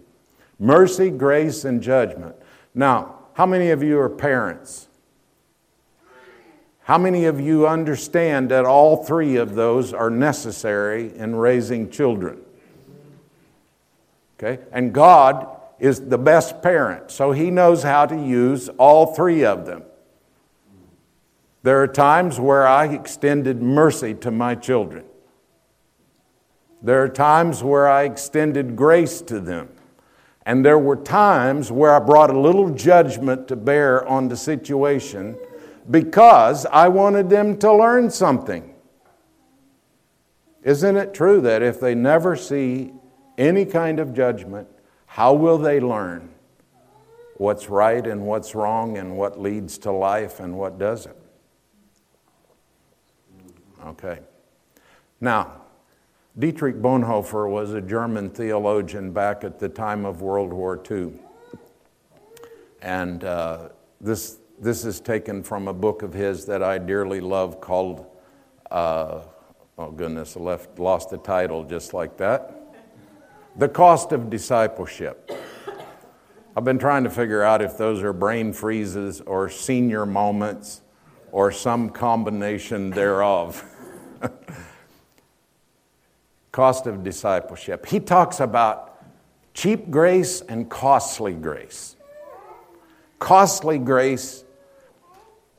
Mercy, 0.59 1.11
grace, 1.11 1.65
and 1.65 1.83
judgment. 1.83 2.37
Now, 2.75 3.21
how 3.35 3.47
many 3.47 3.71
of 3.71 3.83
you 3.83 3.99
are 3.99 4.09
parents? 4.09 4.89
How 6.85 6.99
many 6.99 7.25
of 7.25 7.41
you 7.41 7.67
understand 7.67 8.51
that 8.51 8.65
all 8.65 9.03
three 9.03 9.37
of 9.37 9.55
those 9.55 9.93
are 9.93 10.11
necessary 10.11 11.13
in 11.17 11.35
raising 11.35 11.91
children? 11.91 12.41
Okay? 14.39 14.63
And 14.73 14.93
God 14.93 15.49
is 15.79 16.01
the 16.01 16.19
best 16.19 16.63
parent, 16.63 17.11
so 17.11 17.33
He 17.33 17.51
knows 17.51 17.83
how 17.83 18.07
to 18.07 18.17
use 18.17 18.69
all 18.79 19.15
three 19.15 19.45
of 19.45 19.67
them. 19.67 19.83
There 21.67 21.83
are 21.83 21.89
times 21.89 22.39
where 22.39 22.65
I 22.65 22.87
extended 22.87 23.61
mercy 23.61 24.15
to 24.15 24.31
my 24.31 24.55
children. 24.55 25.05
There 26.81 27.03
are 27.03 27.09
times 27.09 27.61
where 27.61 27.89
I 27.89 28.05
extended 28.05 28.77
grace 28.77 29.21
to 29.23 29.41
them. 29.41 29.71
And 30.43 30.65
there 30.65 30.79
were 30.79 30.95
times 30.95 31.73
where 31.73 31.93
I 31.93 31.99
brought 31.99 32.31
a 32.31 32.39
little 32.39 32.71
judgment 32.71 33.49
to 33.49 33.57
bear 33.57 34.07
on 34.07 34.29
the 34.29 34.37
situation 34.37 35.37
because 35.91 36.67
I 36.67 36.87
wanted 36.87 37.31
them 37.31 37.59
to 37.59 37.73
learn 37.73 38.11
something. 38.11 38.73
Isn't 40.63 40.97
it 40.97 41.15
true 41.15 41.41
that 41.41 41.63
if 41.63 41.81
they 41.81 41.97
never 41.97 42.37
see 42.37 42.93
any 43.39 43.65
kind 43.65 43.99
of 43.99 44.15
judgment, 44.15 44.69
how 45.07 45.35
will 45.35 45.59
they 45.59 45.81
learn 45.81 46.29
what's 47.39 47.69
right 47.69 48.07
and 48.07 48.25
what's 48.25 48.55
wrong 48.55 48.99
and 48.99 49.17
what 49.17 49.41
leads 49.41 49.79
to 49.79 49.91
life 49.91 50.39
and 50.39 50.57
what 50.57 50.79
doesn't? 50.79 51.17
Okay. 53.87 54.19
Now, 55.21 55.63
Dietrich 56.39 56.77
Bonhoeffer 56.77 57.49
was 57.49 57.73
a 57.73 57.81
German 57.81 58.31
theologian 58.31 59.13
back 59.13 59.45
at 59.45 59.59
the 59.59 59.69
time 59.69 60.05
of 60.05 60.21
World 60.21 60.53
War 60.53 60.83
II. 60.91 61.13
And 62.83 63.25
uh, 63.25 63.69
this 64.01 64.39
this 64.59 64.85
is 64.85 65.01
taken 65.01 65.43
from 65.43 65.69
a 65.69 65.73
book 65.73 66.03
of 66.03 66.15
his 66.15 66.47
that 66.47 66.63
I 66.63 66.79
dearly 66.79 67.21
love 67.21 67.61
called, 67.61 68.07
uh, 68.71 69.21
oh 69.79 69.91
goodness, 69.91 70.37
I 70.37 70.41
left, 70.41 70.79
lost 70.79 71.11
the 71.11 71.19
title 71.19 71.65
just 71.65 71.93
like 71.93 72.17
that. 72.17 72.75
The 73.57 73.69
cost 73.69 74.13
of 74.13 74.31
discipleship. 74.31 75.31
I've 76.57 76.65
been 76.65 76.79
trying 76.79 77.05
to 77.05 77.11
figure 77.11 77.43
out 77.43 77.61
if 77.61 77.77
those 77.77 78.03
are 78.03 78.15
brain 78.15 78.53
freezes 78.53 79.21
or 79.21 79.51
senior 79.51 80.07
moments 80.07 80.81
or 81.33 81.53
some 81.53 81.91
combination 81.91 82.91
thereof. 82.91 83.63
cost 86.53 86.87
of 86.87 87.05
discipleship. 87.05 87.87
He 87.87 88.01
talks 88.01 88.41
about 88.41 88.99
cheap 89.55 89.91
grace 89.91 90.41
and 90.41 90.69
costly 90.69 91.35
grace. 91.35 91.97
Costly 93.19 93.79
grace 93.79 94.45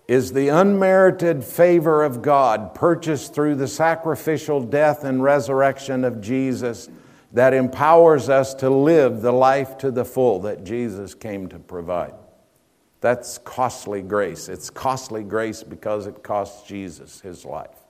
is 0.07 0.31
the 0.31 0.47
unmerited 0.47 1.43
favor 1.43 2.03
of 2.03 2.21
God 2.21 2.73
purchased 2.73 3.33
through 3.33 3.55
the 3.55 3.67
sacrificial 3.67 4.61
death 4.61 5.03
and 5.03 5.21
resurrection 5.21 6.05
of 6.05 6.21
Jesus 6.21 6.89
that 7.33 7.53
empowers 7.53 8.29
us 8.29 8.53
to 8.55 8.69
live 8.69 9.21
the 9.21 9.33
life 9.33 9.77
to 9.79 9.91
the 9.91 10.05
full 10.05 10.39
that 10.41 10.63
Jesus 10.63 11.13
came 11.13 11.49
to 11.49 11.59
provide. 11.59 12.13
That's 13.01 13.37
costly 13.39 14.01
grace. 14.01 14.49
It's 14.49 14.69
costly 14.69 15.23
grace 15.23 15.61
because 15.61 16.07
it 16.07 16.23
costs 16.23 16.67
Jesus 16.67 17.19
his 17.21 17.45
life. 17.45 17.86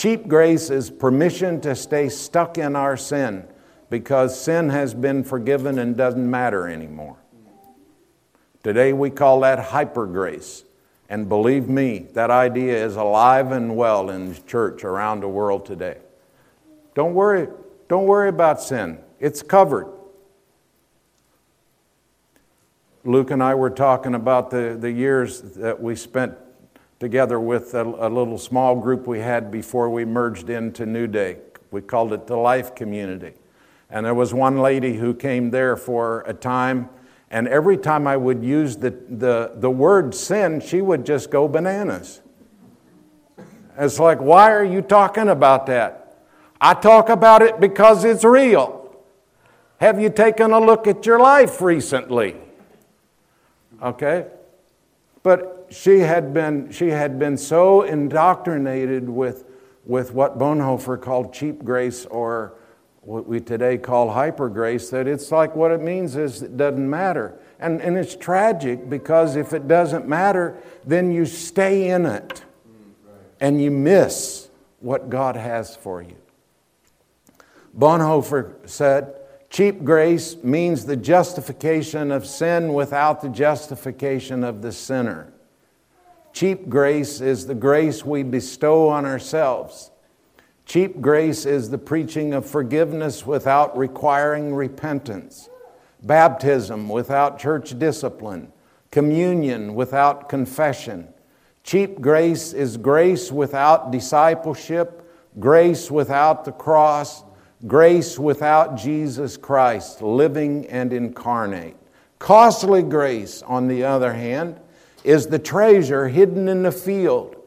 Cheap 0.00 0.28
grace 0.28 0.70
is 0.70 0.88
permission 0.88 1.60
to 1.60 1.74
stay 1.74 2.08
stuck 2.08 2.56
in 2.56 2.74
our 2.74 2.96
sin 2.96 3.46
because 3.90 4.40
sin 4.40 4.70
has 4.70 4.94
been 4.94 5.22
forgiven 5.22 5.78
and 5.78 5.94
doesn't 5.94 6.30
matter 6.30 6.66
anymore. 6.66 7.18
Today 8.62 8.94
we 8.94 9.10
call 9.10 9.40
that 9.40 9.58
hyper 9.58 10.06
grace. 10.06 10.64
And 11.10 11.28
believe 11.28 11.68
me, 11.68 12.06
that 12.14 12.30
idea 12.30 12.82
is 12.82 12.96
alive 12.96 13.52
and 13.52 13.76
well 13.76 14.08
in 14.08 14.34
church 14.46 14.84
around 14.84 15.20
the 15.20 15.28
world 15.28 15.66
today. 15.66 15.98
Don't 16.94 17.12
worry, 17.12 17.48
don't 17.86 18.06
worry 18.06 18.30
about 18.30 18.62
sin. 18.62 19.00
It's 19.18 19.42
covered. 19.42 19.92
Luke 23.04 23.30
and 23.30 23.42
I 23.42 23.54
were 23.54 23.68
talking 23.68 24.14
about 24.14 24.50
the, 24.50 24.78
the 24.80 24.90
years 24.90 25.42
that 25.56 25.78
we 25.78 25.94
spent 25.94 26.38
together 27.00 27.40
with 27.40 27.74
a, 27.74 27.82
a 27.82 28.08
little 28.08 28.38
small 28.38 28.76
group 28.76 29.08
we 29.08 29.18
had 29.18 29.50
before 29.50 29.90
we 29.90 30.04
merged 30.04 30.48
into 30.48 30.86
New 30.86 31.08
Day. 31.08 31.38
We 31.72 31.80
called 31.80 32.12
it 32.12 32.28
the 32.28 32.36
Life 32.36 32.76
Community. 32.76 33.32
And 33.90 34.06
there 34.06 34.14
was 34.14 34.32
one 34.32 34.58
lady 34.58 34.94
who 34.94 35.14
came 35.14 35.50
there 35.50 35.76
for 35.76 36.22
a 36.28 36.32
time 36.32 36.88
and 37.30 37.46
every 37.46 37.76
time 37.76 38.06
I 38.06 38.16
would 38.16 38.42
use 38.42 38.76
the, 38.76 38.90
the, 38.90 39.52
the 39.54 39.70
word 39.70 40.14
sin, 40.14 40.60
she 40.60 40.82
would 40.82 41.06
just 41.06 41.30
go 41.30 41.46
bananas. 41.46 42.20
It's 43.78 44.00
like, 44.00 44.20
why 44.20 44.50
are 44.50 44.64
you 44.64 44.82
talking 44.82 45.28
about 45.28 45.66
that? 45.66 46.18
I 46.60 46.74
talk 46.74 47.08
about 47.08 47.40
it 47.40 47.60
because 47.60 48.04
it's 48.04 48.24
real. 48.24 48.94
Have 49.78 50.00
you 50.00 50.10
taken 50.10 50.50
a 50.50 50.58
look 50.58 50.86
at 50.86 51.06
your 51.06 51.20
life 51.20 51.62
recently? 51.62 52.36
Okay? 53.80 54.26
But 55.22 55.59
she 55.70 56.00
had 56.00 56.34
been, 56.34 56.70
she 56.70 56.88
had 56.88 57.18
been 57.18 57.36
so 57.36 57.82
indoctrinated 57.82 59.08
with, 59.08 59.44
with 59.84 60.12
what 60.12 60.38
Bonhoeffer 60.38 61.00
called 61.00 61.32
cheap 61.32 61.64
grace 61.64 62.06
or 62.06 62.54
what 63.02 63.26
we 63.26 63.40
today 63.40 63.78
call 63.78 64.10
hyper 64.10 64.48
grace, 64.48 64.90
that 64.90 65.06
it's 65.06 65.30
like 65.30 65.56
what 65.56 65.70
it 65.70 65.80
means 65.80 66.16
is 66.16 66.42
it 66.42 66.56
doesn't 66.56 66.88
matter. 66.88 67.38
And, 67.58 67.80
and 67.80 67.96
it's 67.96 68.14
tragic 68.14 68.88
because 68.88 69.36
if 69.36 69.52
it 69.52 69.68
doesn't 69.68 70.06
matter, 70.06 70.58
then 70.84 71.12
you 71.12 71.24
stay 71.24 71.88
in 71.88 72.04
it 72.04 72.44
and 73.40 73.62
you 73.62 73.70
miss 73.70 74.50
what 74.80 75.08
God 75.08 75.36
has 75.36 75.76
for 75.76 76.02
you. 76.02 76.16
Bonhoeffer 77.76 78.68
said, 78.68 79.16
Cheap 79.48 79.82
grace 79.82 80.36
means 80.44 80.84
the 80.84 80.96
justification 80.96 82.12
of 82.12 82.24
sin 82.24 82.72
without 82.72 83.20
the 83.20 83.28
justification 83.28 84.44
of 84.44 84.62
the 84.62 84.70
sinner. 84.70 85.32
Cheap 86.32 86.68
grace 86.68 87.20
is 87.20 87.46
the 87.46 87.54
grace 87.54 88.04
we 88.04 88.22
bestow 88.22 88.88
on 88.88 89.04
ourselves 89.04 89.90
Cheap 90.70 91.00
grace 91.00 91.46
is 91.46 91.68
the 91.68 91.78
preaching 91.78 92.32
of 92.32 92.48
forgiveness 92.48 93.26
without 93.26 93.76
requiring 93.76 94.54
repentance, 94.54 95.50
baptism 96.04 96.88
without 96.88 97.40
church 97.40 97.76
discipline, 97.76 98.52
communion 98.92 99.74
without 99.74 100.28
confession. 100.28 101.08
Cheap 101.64 102.00
grace 102.00 102.52
is 102.52 102.76
grace 102.76 103.32
without 103.32 103.90
discipleship, 103.90 105.12
grace 105.40 105.90
without 105.90 106.44
the 106.44 106.52
cross, 106.52 107.24
grace 107.66 108.16
without 108.16 108.76
Jesus 108.76 109.36
Christ, 109.36 110.00
living 110.00 110.68
and 110.68 110.92
incarnate. 110.92 111.76
Costly 112.20 112.84
grace, 112.84 113.42
on 113.42 113.66
the 113.66 113.82
other 113.82 114.12
hand, 114.12 114.60
is 115.04 115.26
the 115.26 115.38
treasure 115.38 116.08
hidden 116.08 116.48
in 116.48 116.62
the 116.62 116.72
field 116.72 117.40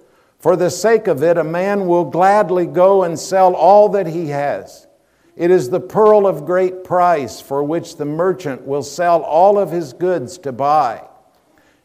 for 0.43 0.57
the 0.57 0.69
sake 0.69 1.07
of 1.07 1.23
it, 1.23 1.37
a 1.37 1.43
man 1.45 1.87
will 1.87 2.03
gladly 2.03 2.65
go 2.65 3.03
and 3.03 3.17
sell 3.17 3.53
all 3.55 3.87
that 3.87 4.07
he 4.07 4.27
has. 4.27 4.87
It 5.37 5.51
is 5.51 5.69
the 5.69 5.79
pearl 5.79 6.27
of 6.27 6.45
great 6.45 6.83
price 6.83 7.39
for 7.39 7.63
which 7.63 7.95
the 7.95 8.03
merchant 8.03 8.67
will 8.67 8.83
sell 8.83 9.21
all 9.21 9.57
of 9.57 9.71
his 9.71 9.93
goods 9.93 10.37
to 10.39 10.51
buy. 10.51 11.07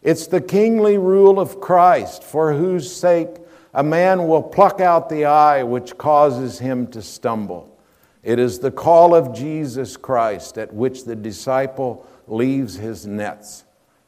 It's 0.03 0.27
the 0.27 0.41
kingly 0.41 0.99
rule 0.99 1.39
of 1.39 1.61
Christ 1.61 2.25
for 2.25 2.53
whose 2.53 2.93
sake 2.93 3.29
a 3.73 3.85
man 3.85 4.27
will 4.27 4.43
pluck 4.43 4.81
out 4.81 5.09
the 5.09 5.27
eye 5.27 5.63
which 5.63 5.97
causes 5.97 6.59
him 6.59 6.89
to 6.89 7.01
stumble. 7.01 7.79
It 8.25 8.41
is 8.41 8.59
the 8.59 8.73
call 8.73 9.15
of 9.15 9.33
Jesus 9.33 9.97
Christ 9.97 10.59
at 10.59 10.75
which 10.75 11.05
the 11.05 11.15
disciple 11.15 12.05
leaves 12.27 12.75
his 12.75 13.07
nets 13.07 13.63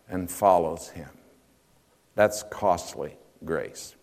and 0.09 0.29
follows 0.29 0.89
him. 0.89 1.11
That's 2.21 2.43
costly 2.43 3.17
grace. 3.47 3.97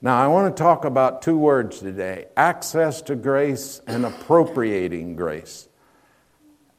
Now, 0.00 0.20
I 0.20 0.26
want 0.26 0.56
to 0.56 0.60
talk 0.60 0.84
about 0.84 1.22
two 1.22 1.38
words 1.38 1.78
today 1.78 2.26
access 2.36 3.00
to 3.02 3.14
grace 3.14 3.80
and 3.86 4.04
appropriating 4.04 5.14
grace. 5.14 5.68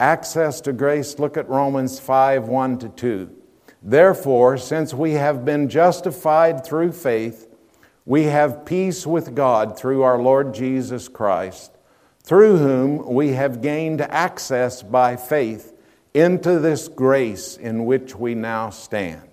Access 0.02 0.60
to 0.60 0.74
grace, 0.74 1.20
look 1.20 1.38
at 1.38 1.48
Romans 1.48 2.02
5 2.02 2.50
1 2.50 2.80
to 2.80 2.90
2. 2.90 3.32
Therefore, 3.82 4.58
since 4.58 4.94
we 4.94 5.14
have 5.14 5.46
been 5.46 5.70
justified 5.70 6.66
through 6.66 6.92
faith, 6.92 7.48
we 8.06 8.24
have 8.24 8.66
peace 8.66 9.08
with 9.08 9.34
God 9.34 9.80
through 9.80 10.04
our 10.04 10.22
Lord 10.22 10.54
Jesus 10.54 11.08
Christ, 11.08 11.72
through 12.22 12.58
whom 12.58 13.14
we 13.14 13.30
have 13.30 13.62
gained 13.62 14.02
access 14.02 14.84
by 14.84 15.16
faith 15.16 15.74
into 16.14 16.60
this 16.60 16.90
grace 16.90 17.56
in 17.56 17.86
which 17.86 18.18
we 18.18 18.36
now 18.36 18.70
stand. 18.70 19.33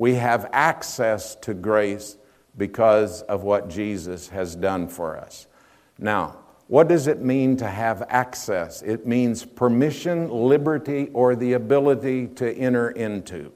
We 0.00 0.14
have 0.14 0.48
access 0.54 1.34
to 1.42 1.52
grace 1.52 2.16
because 2.56 3.20
of 3.20 3.42
what 3.42 3.68
Jesus 3.68 4.30
has 4.30 4.56
done 4.56 4.88
for 4.88 5.18
us. 5.18 5.46
Now, 5.98 6.38
what 6.68 6.88
does 6.88 7.06
it 7.06 7.20
mean 7.20 7.58
to 7.58 7.66
have 7.66 8.04
access? 8.08 8.80
It 8.80 9.06
means 9.06 9.44
permission, 9.44 10.30
liberty, 10.30 11.10
or 11.12 11.36
the 11.36 11.52
ability 11.52 12.28
to 12.28 12.50
enter 12.50 12.92
into. 12.92 13.52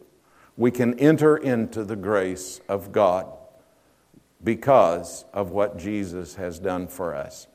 We 0.58 0.70
can 0.70 0.98
enter 0.98 1.38
into 1.38 1.82
the 1.82 1.96
grace 1.96 2.60
of 2.68 2.92
God 2.92 3.26
because 4.42 5.24
of 5.32 5.50
what 5.52 5.78
Jesus 5.78 6.34
has 6.34 6.58
done 6.58 6.88
for 6.88 7.14
us. 7.14 7.46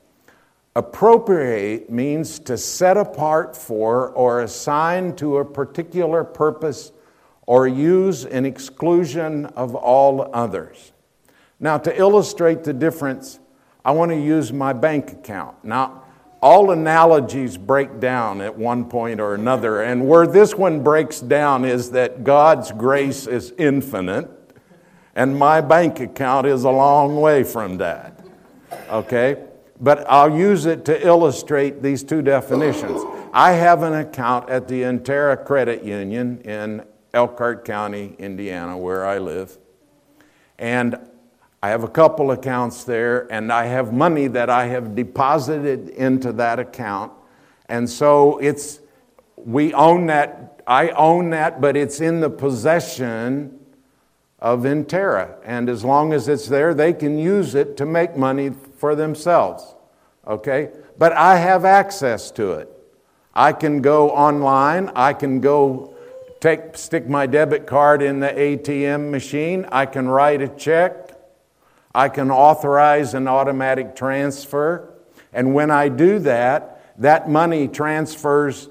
Appropriate 0.74 1.90
means 1.90 2.40
to 2.40 2.58
set 2.58 2.96
apart 2.96 3.56
for 3.56 4.08
or 4.10 4.40
assign 4.40 5.14
to 5.14 5.36
a 5.36 5.44
particular 5.44 6.24
purpose 6.24 6.90
or 7.50 7.66
use 7.66 8.24
in 8.24 8.46
exclusion 8.46 9.44
of 9.56 9.74
all 9.74 10.30
others. 10.32 10.92
Now, 11.58 11.78
to 11.78 11.98
illustrate 11.98 12.62
the 12.62 12.72
difference, 12.72 13.40
I 13.84 13.90
want 13.90 14.12
to 14.12 14.16
use 14.16 14.52
my 14.52 14.72
bank 14.72 15.10
account. 15.10 15.56
Now, 15.64 16.04
all 16.40 16.70
analogies 16.70 17.58
break 17.58 17.98
down 17.98 18.40
at 18.40 18.56
one 18.56 18.84
point 18.84 19.18
or 19.18 19.34
another, 19.34 19.82
and 19.82 20.06
where 20.06 20.28
this 20.28 20.54
one 20.54 20.84
breaks 20.84 21.18
down 21.18 21.64
is 21.64 21.90
that 21.90 22.22
God's 22.22 22.70
grace 22.70 23.26
is 23.26 23.52
infinite, 23.58 24.30
and 25.16 25.36
my 25.36 25.60
bank 25.60 25.98
account 25.98 26.46
is 26.46 26.62
a 26.62 26.70
long 26.70 27.20
way 27.20 27.42
from 27.42 27.78
that. 27.78 28.24
Okay? 28.90 29.42
But 29.80 30.08
I'll 30.08 30.32
use 30.32 30.66
it 30.66 30.84
to 30.84 31.04
illustrate 31.04 31.82
these 31.82 32.04
two 32.04 32.22
definitions. 32.22 33.02
I 33.32 33.54
have 33.54 33.82
an 33.82 33.94
account 33.94 34.48
at 34.48 34.68
the 34.68 34.82
Interra 34.82 35.44
Credit 35.44 35.82
Union 35.82 36.42
in 36.42 36.84
Elkhart 37.12 37.64
County, 37.64 38.14
Indiana, 38.18 38.76
where 38.78 39.04
I 39.04 39.18
live. 39.18 39.58
And 40.58 40.96
I 41.62 41.68
have 41.70 41.84
a 41.84 41.88
couple 41.88 42.30
accounts 42.30 42.84
there, 42.84 43.30
and 43.32 43.52
I 43.52 43.66
have 43.66 43.92
money 43.92 44.28
that 44.28 44.48
I 44.48 44.66
have 44.66 44.94
deposited 44.94 45.90
into 45.90 46.32
that 46.32 46.58
account. 46.58 47.12
And 47.68 47.88
so 47.88 48.38
it's, 48.38 48.80
we 49.36 49.74
own 49.74 50.06
that, 50.06 50.62
I 50.66 50.90
own 50.90 51.30
that, 51.30 51.60
but 51.60 51.76
it's 51.76 52.00
in 52.00 52.20
the 52.20 52.30
possession 52.30 53.58
of 54.38 54.60
Interra. 54.60 55.36
And 55.44 55.68
as 55.68 55.84
long 55.84 56.12
as 56.12 56.28
it's 56.28 56.48
there, 56.48 56.72
they 56.72 56.92
can 56.92 57.18
use 57.18 57.54
it 57.54 57.76
to 57.76 57.86
make 57.86 58.16
money 58.16 58.50
for 58.76 58.94
themselves. 58.94 59.74
Okay? 60.26 60.70
But 60.98 61.12
I 61.12 61.36
have 61.36 61.64
access 61.64 62.30
to 62.32 62.52
it. 62.52 62.70
I 63.34 63.52
can 63.52 63.80
go 63.80 64.10
online, 64.10 64.90
I 64.94 65.12
can 65.12 65.40
go 65.40 65.89
take, 66.40 66.76
stick 66.76 67.08
my 67.08 67.26
debit 67.26 67.66
card 67.66 68.02
in 68.02 68.20
the 68.20 68.28
ATM 68.28 69.10
machine, 69.10 69.66
I 69.70 69.86
can 69.86 70.08
write 70.08 70.42
a 70.42 70.48
check, 70.48 71.10
I 71.94 72.08
can 72.08 72.30
authorize 72.30 73.14
an 73.14 73.28
automatic 73.28 73.94
transfer. 73.94 74.94
And 75.32 75.54
when 75.54 75.70
I 75.70 75.88
do 75.88 76.18
that, 76.20 76.94
that 76.98 77.28
money 77.28 77.68
transfers 77.68 78.68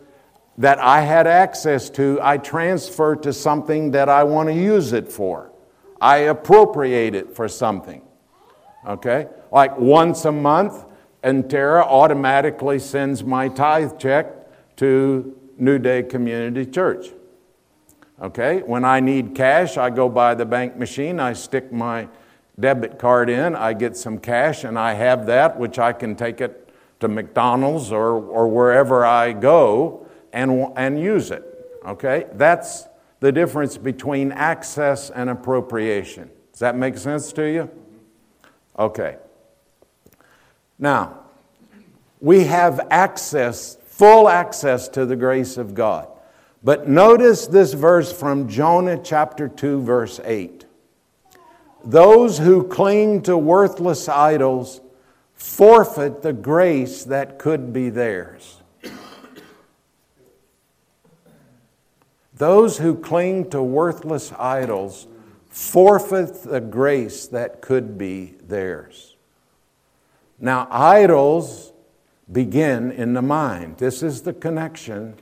that 0.58 0.80
I 0.80 1.02
had 1.02 1.28
access 1.28 1.90
to, 1.92 2.20
I 2.22 2.38
transfer 2.38 3.16
to 3.18 3.32
something 3.32 3.92
that 3.92 4.10
I 4.10 4.24
want 4.24 4.50
to 4.50 4.56
use 4.56 4.92
it 4.92 5.12
for. 5.12 5.52
I 6.02 6.18
appropriate 6.18 7.16
it 7.16 7.36
for 7.36 7.48
something. 7.48 8.02
Okay? 8.88 9.28
Like 9.52 9.78
once 9.78 10.26
a 10.26 10.32
month, 10.32 10.86
Tara 11.24 11.84
automatically 11.84 12.80
sends 12.80 13.24
my 13.24 13.48
tithe 13.50 13.98
check 14.00 14.28
to 14.78 15.38
New 15.58 15.78
Day 15.80 16.04
Community 16.04 16.66
Church. 16.66 17.08
Okay? 18.22 18.62
When 18.62 18.84
I 18.84 19.00
need 19.00 19.36
cash, 19.36 19.78
I 19.78 19.90
go 19.90 20.10
by 20.10 20.36
the 20.36 20.46
bank 20.46 20.76
machine, 20.76 21.20
I 21.20 21.34
stick 21.34 21.72
my 21.72 22.08
debit 22.60 23.00
card 23.00 23.30
in, 23.30 23.56
I 23.56 23.74
get 23.74 23.96
some 23.96 24.20
cash, 24.20 24.64
and 24.64 24.78
I 24.78 24.94
have 24.94 25.26
that, 25.28 25.58
which 25.58 25.80
I 25.80 25.94
can 25.94 26.16
take 26.16 26.42
it 26.42 26.70
to 27.00 27.08
McDonald's 27.08 27.92
or, 27.92 28.16
or 28.16 28.48
wherever 28.48 29.06
I 29.06 29.32
go 29.34 30.06
and, 30.34 30.68
and 30.76 31.00
use 31.00 31.32
it. 31.32 31.46
Okay? 31.86 32.26
That's 32.34 32.88
the 33.20 33.32
difference 33.32 33.78
between 33.78 34.32
access 34.32 35.10
and 35.10 35.30
appropriation. 35.30 36.30
Does 36.52 36.60
that 36.60 36.76
make 36.76 36.98
sense 36.98 37.32
to 37.34 37.44
you? 37.44 37.70
Okay. 38.78 39.18
Now, 40.78 41.20
we 42.22 42.46
have 42.46 42.88
access, 42.90 43.78
full 43.86 44.28
access 44.28 44.88
to 44.90 45.06
the 45.06 45.16
grace 45.16 45.58
of 45.58 45.74
God. 45.74 46.08
But 46.64 46.90
notice 46.90 47.48
this 47.48 47.74
verse 47.74 48.12
from 48.12 48.50
Jonah 48.50 48.98
chapter 48.98 49.48
2, 49.48 49.82
verse 49.82 50.20
8. 50.24 50.66
Those 51.86 52.40
who 52.40 52.68
cling 52.68 53.22
to 53.24 53.38
worthless 53.38 54.10
idols 54.10 54.82
forfeit 55.34 56.22
the 56.22 56.34
grace 56.34 57.06
that 57.06 57.40
could 57.40 57.72
be 57.72 57.90
theirs. 57.90 58.58
Those 62.34 62.78
who 62.78 62.96
cling 62.96 63.50
to 63.52 63.62
worthless 63.62 64.34
idols 64.38 65.08
forfeit 65.50 66.44
the 66.44 66.62
grace 66.62 67.28
that 67.28 67.62
could 67.62 67.98
be 67.98 68.36
theirs. 68.42 69.16
Now, 70.40 70.68
idols 70.70 71.74
begin 72.32 72.92
in 72.92 73.14
the 73.14 73.22
mind. 73.22 73.78
This 73.78 74.04
is 74.04 74.22
the 74.22 74.34
connection 74.34 75.16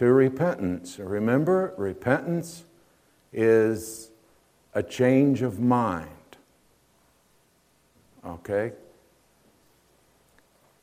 to 0.00 0.10
repentance. 0.14 0.98
Remember, 0.98 1.74
repentance 1.76 2.64
is 3.34 4.10
a 4.72 4.82
change 4.82 5.42
of 5.42 5.60
mind. 5.60 6.08
Okay? 8.24 8.72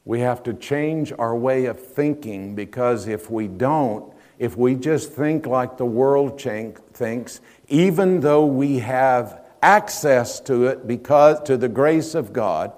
We 0.06 0.19
have 0.19 0.43
to 0.43 0.53
change 0.53 1.12
our 1.17 1.36
way 1.36 1.65
of 1.65 1.84
thinking 1.84 2.53
because 2.53 3.08
if 3.08 3.32
we 3.32 3.47
don't, 3.47 4.13
if 4.38 4.56
we 4.56 4.75
just 4.75 5.12
think 5.12 5.47
like 5.47 5.77
the 5.77 5.86
world 5.86 6.39
thinks, 6.39 7.41
even 7.69 8.19
though 8.19 8.45
we 8.45 8.77
have 8.77 9.41
access 9.63 10.39
to 10.41 10.67
it 10.67 10.86
because 10.86 11.41
to 11.45 11.58
the 11.58 11.69
grace 11.69 12.13
of 12.13 12.34
God, 12.34 12.71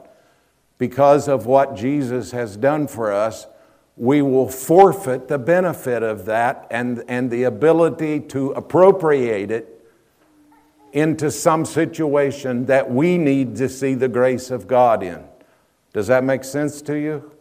because 0.78 1.28
of 1.28 1.45
what 1.45 1.75
Jesus 1.75 2.32
has 2.32 2.56
done 2.56 2.88
for 2.88 3.12
us, 3.12 3.45
we 4.00 4.24
will 4.24 4.50
forfeit 4.50 5.28
the 5.28 5.38
benefit 5.38 6.02
of 6.02 6.26
that 6.26 6.66
and, 6.72 7.04
and 7.08 7.30
the 7.30 7.44
ability 7.44 8.20
to 8.22 8.52
appropriate 8.52 9.52
it 9.52 9.76
into 10.92 11.30
some 11.30 11.66
situation 11.66 12.66
that 12.66 12.90
we 12.90 13.18
need 13.18 13.56
to 13.58 13.70
see 13.70 13.94
the 13.94 14.08
grace 14.08 14.50
of 14.50 14.68
God 14.68 15.04
in. 15.04 15.24
Does 15.94 16.08
that 16.08 16.24
make 16.24 16.44
sense 16.44 16.82
to 16.84 16.96
you? 16.96 17.32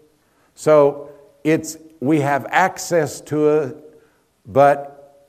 So 0.55 1.11
it's 1.45 1.79
we 2.01 2.21
have 2.21 2.45
access 2.51 3.21
to 3.23 3.49
it 3.49 3.89
but 4.49 5.29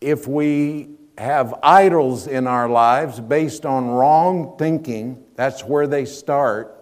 if 0.00 0.26
we 0.26 0.88
have 1.18 1.54
idols 1.62 2.26
in 2.26 2.46
our 2.46 2.68
lives 2.68 3.20
based 3.20 3.66
on 3.66 3.88
wrong 3.88 4.56
thinking, 4.58 5.22
that's 5.36 5.62
where 5.62 5.86
they 5.86 6.06
start, 6.06 6.81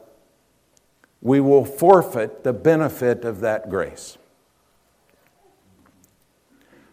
we 1.22 1.40
will 1.40 1.64
forfeit 1.64 2.44
the 2.44 2.52
benefit 2.52 3.24
of 3.24 3.40
that 3.40 3.68
grace. 3.68 4.16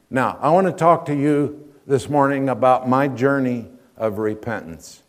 Now, 0.09 0.37
I 0.41 0.49
want 0.49 0.67
to 0.67 0.73
talk 0.73 1.05
to 1.05 1.15
you 1.15 1.73
this 1.85 2.09
morning 2.09 2.49
about 2.49 2.87
my 2.87 3.07
journey 3.07 3.67
of 3.95 4.19
repentance. 4.19 5.03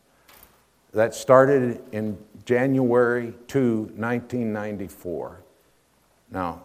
That 0.93 1.15
started 1.15 1.83
in 1.93 2.19
January 2.45 3.35
2, 3.49 3.93
1994. 3.97 5.41
Now, 6.31 6.63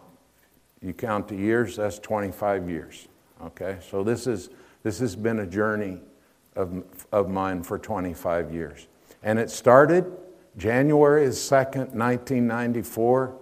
you 0.80 0.92
count 0.92 1.28
the 1.28 1.36
years, 1.36 1.76
that's 1.76 1.98
25 1.98 2.68
years. 2.68 3.08
Okay? 3.42 3.78
So 3.88 4.02
this, 4.02 4.26
is, 4.26 4.50
this 4.82 4.98
has 4.98 5.16
been 5.16 5.40
a 5.40 5.46
journey 5.46 6.00
of, 6.56 6.84
of 7.12 7.28
mine 7.28 7.62
for 7.62 7.78
25 7.78 8.52
years. 8.52 8.86
And 9.22 9.38
it 9.38 9.50
started 9.50 10.04
January 10.56 11.26
2nd, 11.26 11.94
1994, 11.94 13.36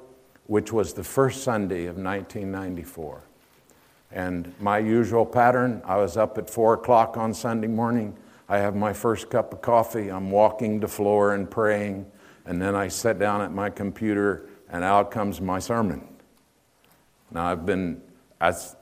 which 0.46 0.72
was 0.72 0.94
the 0.94 1.04
first 1.04 1.42
Sunday 1.44 1.86
of 1.86 1.96
1994. 1.96 3.22
And 4.10 4.52
my 4.60 4.78
usual 4.78 5.26
pattern, 5.26 5.82
I 5.84 5.96
was 5.96 6.16
up 6.16 6.38
at 6.38 6.48
4 6.48 6.74
o'clock 6.74 7.16
on 7.16 7.34
Sunday 7.34 7.68
morning. 7.68 8.16
I 8.48 8.58
have 8.58 8.74
my 8.74 8.92
first 8.92 9.30
cup 9.30 9.52
of 9.52 9.60
coffee. 9.62 10.10
I'm 10.10 10.30
walking 10.30 10.80
the 10.80 10.88
floor 10.88 11.34
and 11.34 11.50
praying. 11.50 12.06
And 12.44 12.60
then 12.60 12.74
I 12.74 12.88
sit 12.88 13.18
down 13.18 13.40
at 13.40 13.52
my 13.52 13.70
computer, 13.70 14.48
and 14.68 14.82
out 14.82 15.10
comes 15.10 15.40
my 15.40 15.58
sermon. 15.58 16.06
Now, 17.30 17.46
I've 17.46 17.64
been, 17.64 18.02
as 18.40 18.76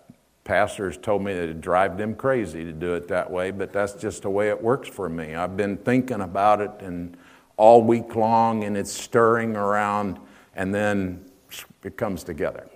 pastors 0.44 0.96
told 0.96 1.22
me 1.22 1.34
that 1.34 1.48
it 1.48 1.60
drive 1.60 1.98
them 1.98 2.14
crazy 2.14 2.64
to 2.64 2.72
do 2.72 2.94
it 2.94 3.06
that 3.08 3.30
way, 3.30 3.50
but 3.50 3.72
that's 3.72 3.92
just 3.92 4.22
the 4.22 4.30
way 4.30 4.48
it 4.48 4.60
works 4.60 4.88
for 4.88 5.08
me. 5.08 5.34
I've 5.34 5.56
been 5.56 5.76
thinking 5.76 6.20
about 6.20 6.60
it 6.60 6.72
and 6.80 7.16
all 7.60 7.82
week 7.82 8.16
long, 8.16 8.64
and 8.64 8.74
it's 8.74 8.90
stirring 8.90 9.54
around, 9.54 10.18
and 10.54 10.74
then 10.74 11.22
it 11.84 11.98
comes 11.98 12.24
together. 12.24 12.66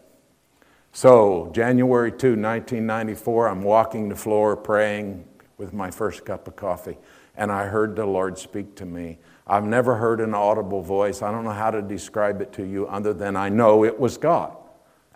So, 0.92 1.50
January 1.54 2.10
2, 2.10 2.36
1994, 2.36 3.48
I'm 3.48 3.62
walking 3.62 4.10
the 4.10 4.14
floor 4.14 4.54
praying 4.58 5.24
with 5.56 5.72
my 5.72 5.90
first 5.90 6.26
cup 6.26 6.46
of 6.48 6.56
coffee, 6.56 6.98
and 7.34 7.50
I 7.50 7.64
heard 7.64 7.96
the 7.96 8.04
Lord 8.04 8.36
speak 8.36 8.74
to 8.74 8.84
me. 8.84 9.20
I've 9.46 9.64
never 9.64 9.96
heard 9.96 10.20
an 10.20 10.34
audible 10.34 10.82
voice. 10.82 11.22
I 11.22 11.32
don't 11.32 11.44
know 11.44 11.50
how 11.52 11.70
to 11.70 11.80
describe 11.80 12.42
it 12.42 12.52
to 12.52 12.66
you 12.66 12.86
other 12.86 13.14
than 13.14 13.36
I 13.36 13.48
know 13.48 13.86
it 13.86 13.98
was 13.98 14.18
God. 14.18 14.54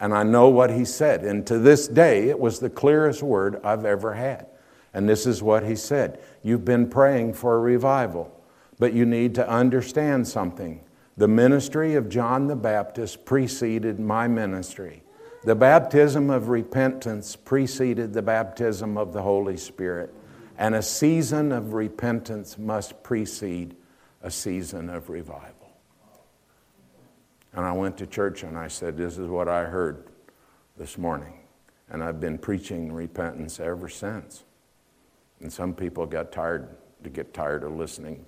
And 0.00 0.14
I 0.14 0.22
know 0.22 0.48
what 0.48 0.70
he 0.70 0.86
said. 0.86 1.24
And 1.24 1.46
to 1.46 1.58
this 1.58 1.88
day, 1.88 2.30
it 2.30 2.40
was 2.40 2.58
the 2.58 2.70
clearest 2.70 3.22
word 3.22 3.60
I've 3.62 3.84
ever 3.84 4.14
had. 4.14 4.46
And 4.94 5.06
this 5.06 5.26
is 5.26 5.42
what 5.42 5.62
he 5.62 5.76
said 5.76 6.20
You've 6.42 6.64
been 6.64 6.88
praying 6.88 7.34
for 7.34 7.56
a 7.56 7.60
revival, 7.60 8.34
but 8.78 8.92
you 8.92 9.04
need 9.04 9.34
to 9.34 9.48
understand 9.48 10.26
something. 10.26 10.80
The 11.16 11.28
ministry 11.28 11.94
of 11.94 12.08
John 12.08 12.46
the 12.46 12.56
Baptist 12.56 13.24
preceded 13.24 13.98
my 13.98 14.28
ministry. 14.28 15.02
The 15.44 15.54
baptism 15.54 16.30
of 16.30 16.48
repentance 16.48 17.36
preceded 17.36 18.12
the 18.12 18.22
baptism 18.22 18.96
of 18.96 19.12
the 19.12 19.22
Holy 19.22 19.56
Spirit. 19.56 20.14
And 20.56 20.74
a 20.74 20.82
season 20.82 21.52
of 21.52 21.72
repentance 21.72 22.58
must 22.58 23.02
precede 23.02 23.76
a 24.22 24.30
season 24.30 24.90
of 24.90 25.08
revival. 25.08 25.54
And 27.52 27.64
I 27.64 27.72
went 27.72 27.96
to 27.98 28.06
church 28.06 28.42
and 28.42 28.58
I 28.58 28.68
said, 28.68 28.96
This 28.96 29.18
is 29.18 29.28
what 29.28 29.48
I 29.48 29.64
heard 29.64 30.04
this 30.76 30.98
morning. 30.98 31.34
And 31.88 32.02
I've 32.02 32.20
been 32.20 32.38
preaching 32.38 32.92
repentance 32.92 33.58
ever 33.60 33.88
since. 33.88 34.44
And 35.40 35.52
some 35.52 35.74
people 35.74 36.06
got 36.06 36.32
tired 36.32 36.68
to 37.04 37.10
get 37.10 37.32
tired 37.32 37.62
of 37.62 37.72
listening. 37.74 38.26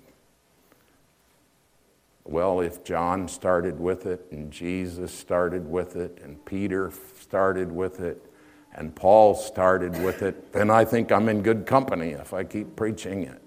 Well, 2.31 2.61
if 2.61 2.85
John 2.85 3.27
started 3.27 3.77
with 3.77 4.05
it, 4.05 4.25
and 4.31 4.49
Jesus 4.51 5.13
started 5.13 5.69
with 5.69 5.97
it, 5.97 6.19
and 6.23 6.43
Peter 6.45 6.91
started 7.19 7.69
with 7.69 7.99
it, 7.99 8.25
and 8.73 8.95
Paul 8.95 9.35
started 9.35 10.01
with 10.01 10.21
it, 10.21 10.53
then 10.53 10.69
I 10.69 10.85
think 10.85 11.11
I'm 11.11 11.27
in 11.27 11.41
good 11.41 11.65
company 11.65 12.11
if 12.11 12.33
I 12.33 12.45
keep 12.45 12.77
preaching 12.77 13.23
it. 13.23 13.41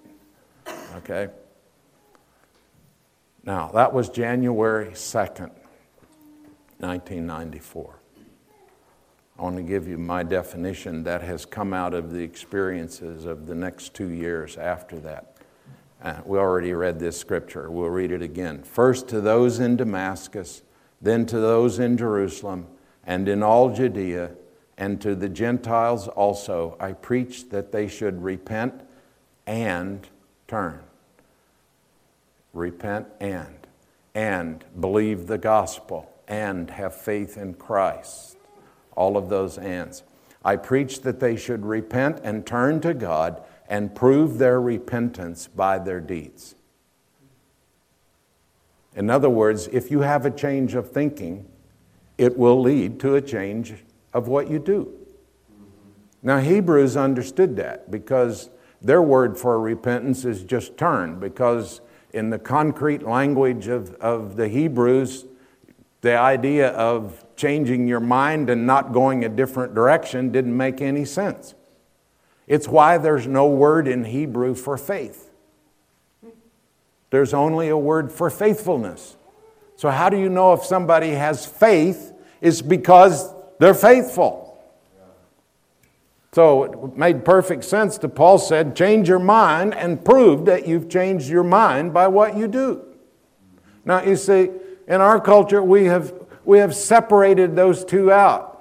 Okay? 0.96 1.28
Now, 3.42 3.70
that 3.72 3.94
was 3.94 4.10
January 4.10 4.90
2nd. 4.90 5.50
1994. 6.78 7.98
I 9.38 9.42
want 9.42 9.56
to 9.56 9.62
give 9.62 9.88
you 9.88 9.96
my 9.96 10.22
definition 10.22 11.04
that 11.04 11.22
has 11.22 11.46
come 11.46 11.72
out 11.72 11.94
of 11.94 12.12
the 12.12 12.20
experiences 12.20 13.24
of 13.24 13.46
the 13.46 13.54
next 13.54 13.94
two 13.94 14.10
years 14.10 14.58
after 14.58 15.00
that. 15.00 15.33
Uh, 16.04 16.20
we 16.26 16.38
already 16.38 16.74
read 16.74 17.00
this 17.00 17.18
scripture. 17.18 17.70
We'll 17.70 17.88
read 17.88 18.12
it 18.12 18.20
again. 18.20 18.62
First, 18.62 19.08
to 19.08 19.22
those 19.22 19.58
in 19.58 19.76
Damascus, 19.76 20.62
Then 21.04 21.26
to 21.26 21.38
those 21.38 21.78
in 21.78 21.98
Jerusalem 21.98 22.66
and 23.06 23.28
in 23.28 23.42
all 23.42 23.74
Judea 23.74 24.30
and 24.78 25.00
to 25.02 25.14
the 25.14 25.28
Gentiles 25.28 26.08
also, 26.08 26.76
I 26.80 26.92
preached 26.92 27.50
that 27.50 27.72
they 27.72 27.88
should 27.88 28.22
repent 28.22 28.82
and 29.46 30.08
turn. 30.48 30.80
Repent 32.54 33.08
and. 33.20 33.66
And 34.14 34.64
believe 34.80 35.26
the 35.26 35.38
gospel 35.38 36.10
and 36.26 36.70
have 36.70 36.94
faith 36.94 37.36
in 37.36 37.54
Christ. 37.54 38.38
All 38.96 39.16
of 39.18 39.28
those 39.28 39.58
ands. 39.58 40.04
I 40.42 40.56
preached 40.56 41.02
that 41.02 41.20
they 41.20 41.36
should 41.36 41.66
repent 41.66 42.20
and 42.24 42.46
turn 42.46 42.80
to 42.80 42.94
God 42.94 43.42
and 43.68 43.94
prove 43.94 44.38
their 44.38 44.60
repentance 44.60 45.48
by 45.48 45.78
their 45.78 46.00
deeds. 46.00 46.54
In 48.94 49.10
other 49.10 49.30
words, 49.30 49.68
if 49.72 49.90
you 49.90 50.00
have 50.00 50.24
a 50.24 50.30
change 50.30 50.74
of 50.74 50.90
thinking, 50.90 51.46
it 52.16 52.38
will 52.38 52.60
lead 52.60 53.00
to 53.00 53.16
a 53.16 53.20
change 53.20 53.74
of 54.12 54.28
what 54.28 54.48
you 54.48 54.58
do. 54.58 54.92
Now, 56.22 56.38
Hebrews 56.38 56.96
understood 56.96 57.56
that 57.56 57.90
because 57.90 58.50
their 58.80 59.02
word 59.02 59.36
for 59.36 59.60
repentance 59.60 60.24
is 60.24 60.44
just 60.44 60.76
turn, 60.78 61.18
because 61.18 61.80
in 62.12 62.30
the 62.30 62.38
concrete 62.38 63.02
language 63.02 63.66
of, 63.66 63.94
of 63.94 64.36
the 64.36 64.48
Hebrews, 64.48 65.26
the 66.02 66.16
idea 66.16 66.68
of 66.68 67.24
changing 67.34 67.88
your 67.88 68.00
mind 68.00 68.48
and 68.48 68.66
not 68.66 68.92
going 68.92 69.24
a 69.24 69.28
different 69.28 69.74
direction 69.74 70.30
didn't 70.30 70.56
make 70.56 70.80
any 70.80 71.04
sense. 71.04 71.54
It's 72.46 72.68
why 72.68 72.98
there's 72.98 73.26
no 73.26 73.46
word 73.46 73.88
in 73.88 74.04
Hebrew 74.04 74.54
for 74.54 74.76
faith. 74.76 75.30
There's 77.10 77.32
only 77.32 77.68
a 77.68 77.76
word 77.76 78.10
for 78.12 78.28
faithfulness. 78.28 79.16
So, 79.76 79.90
how 79.90 80.08
do 80.08 80.18
you 80.18 80.28
know 80.28 80.52
if 80.52 80.64
somebody 80.64 81.10
has 81.10 81.46
faith? 81.46 82.12
It's 82.40 82.60
because 82.60 83.32
they're 83.58 83.74
faithful. 83.74 84.44
So 86.34 86.64
it 86.64 86.96
made 86.96 87.24
perfect 87.24 87.62
sense 87.62 87.96
to 87.98 88.08
Paul 88.08 88.38
said, 88.38 88.74
change 88.74 89.08
your 89.08 89.20
mind 89.20 89.72
and 89.72 90.04
prove 90.04 90.46
that 90.46 90.66
you've 90.66 90.88
changed 90.88 91.28
your 91.28 91.44
mind 91.44 91.94
by 91.94 92.08
what 92.08 92.36
you 92.36 92.48
do. 92.48 92.82
Now 93.84 94.02
you 94.02 94.16
see, 94.16 94.50
in 94.88 95.00
our 95.00 95.20
culture 95.20 95.62
we 95.62 95.84
have 95.84 96.12
we 96.44 96.58
have 96.58 96.74
separated 96.74 97.54
those 97.54 97.84
two 97.84 98.10
out. 98.10 98.53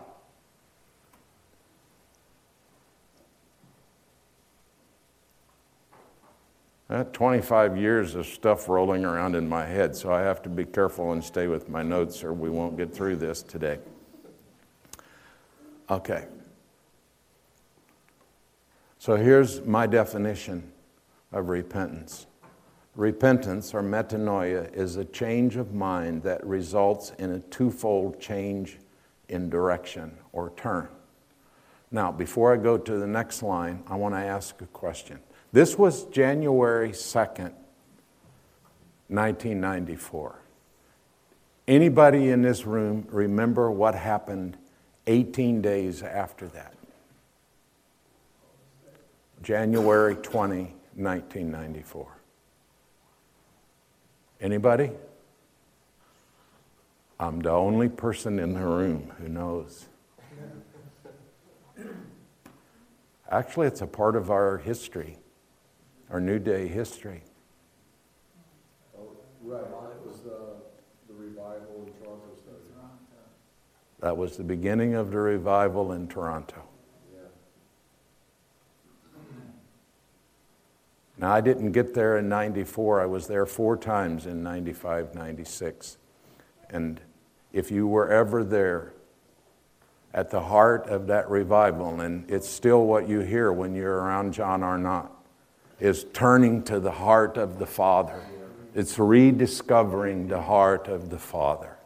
Uh, 6.94 7.04
25 7.06 7.76
years 7.76 8.14
of 8.14 8.24
stuff 8.24 8.70
rolling 8.70 9.04
around 9.04 9.36
in 9.36 9.50
my 9.50 9.66
head, 9.66 9.96
so 9.96 10.14
I 10.14 10.22
have 10.22 10.44
to 10.44 10.50
be 10.50 10.64
careful 10.64 11.12
and 11.12 11.24
stay 11.24 11.48
with 11.48 11.68
my 11.68 11.82
notes 11.82 12.24
or 12.24 12.34
we 12.34 12.52
won't 12.52 12.78
get 12.78 12.94
through 12.94 13.16
this 13.16 13.42
today. 13.42 13.80
Okay. 15.90 16.28
So 19.00 19.16
here's 19.16 19.66
my 19.66 19.88
definition 19.88 20.72
of 21.32 21.50
repentance 21.50 22.28
repentance, 22.96 23.74
or 23.74 23.82
metanoia, 23.82 24.72
is 24.72 24.98
a 24.98 25.06
change 25.06 25.56
of 25.56 25.74
mind 25.74 26.22
that 26.22 26.46
results 26.46 27.12
in 27.18 27.32
a 27.32 27.40
twofold 27.40 28.22
change 28.22 28.78
in 29.30 29.50
direction 29.50 30.16
or 30.32 30.52
turn. 30.56 30.88
Now, 31.90 32.12
before 32.12 32.54
I 32.54 32.58
go 32.58 32.78
to 32.78 32.98
the 33.00 33.08
next 33.08 33.42
line, 33.42 33.82
I 33.88 33.96
want 33.96 34.14
to 34.14 34.20
ask 34.20 34.62
a 34.62 34.68
question. 34.68 35.20
This 35.54 35.78
was 35.78 36.06
January 36.06 36.90
2nd, 36.90 37.54
1994. 39.08 40.40
Anybody 41.68 42.30
in 42.30 42.42
this 42.42 42.66
room 42.66 43.06
remember 43.12 43.70
what 43.70 43.94
happened 43.94 44.58
18 45.06 45.62
days 45.62 46.02
after 46.02 46.48
that? 46.48 46.74
January 49.44 50.16
20, 50.16 50.74
1994. 50.96 52.08
Anybody? 54.42 54.90
I'm 57.20 57.42
the 57.42 57.52
only 57.52 57.90
person 57.90 58.40
in 58.40 58.56
the 58.56 58.66
room 58.66 59.12
who 59.20 59.30
knows. 59.30 59.86
Actually, 63.30 63.68
it's 63.68 63.82
a 63.82 63.88
part 63.88 64.16
of 64.16 64.32
our 64.32 64.58
history 64.58 65.20
our 66.14 66.22
New 66.22 66.38
Day 66.38 66.68
history. 66.68 67.24
Oh, 68.96 69.08
right, 69.42 69.60
it 69.60 70.08
was 70.08 70.22
the, 70.22 70.58
the 71.08 71.14
revival 71.16 71.88
in 71.88 71.94
Toronto. 72.04 72.24
That 74.00 74.16
was 74.16 74.38
the 74.38 74.44
beginning 74.44 74.94
of 74.94 75.10
the 75.10 75.18
revival 75.18 75.94
in 75.94 76.08
Toronto. 76.08 76.62
Now, 81.18 81.32
I 81.32 81.42
didn't 81.42 81.72
get 81.72 81.94
there 81.94 82.18
in 82.18 82.28
94. 82.28 83.02
I 83.02 83.06
was 83.06 83.28
there 83.28 83.46
four 83.46 83.78
times 83.78 84.26
in 84.26 84.44
95, 84.44 85.16
96. 85.16 85.98
And 86.70 87.00
if 87.54 87.72
you 87.72 87.88
were 87.88 88.10
ever 88.10 88.44
there 88.44 88.94
at 90.14 90.30
the 90.32 90.42
heart 90.42 90.88
of 90.88 91.08
that 91.08 91.30
revival, 91.30 92.02
and 92.02 92.30
it's 92.30 92.50
still 92.50 92.86
what 92.86 93.08
you 93.08 93.22
hear 93.22 93.54
when 93.54 93.74
you're 93.74 93.96
around 93.96 94.34
John 94.34 94.64
Arnott, 94.64 95.13
is 95.80 96.06
turning 96.14 96.64
to 96.64 96.80
the 96.80 96.92
heart 96.92 97.38
of 97.38 97.60
the 97.60 97.66
Father. 97.66 98.22
It's 98.76 98.98
rediscovering 98.98 100.28
the 100.28 100.42
heart 100.42 100.88
of 100.88 101.10
the 101.10 101.20
Father. 101.20 101.78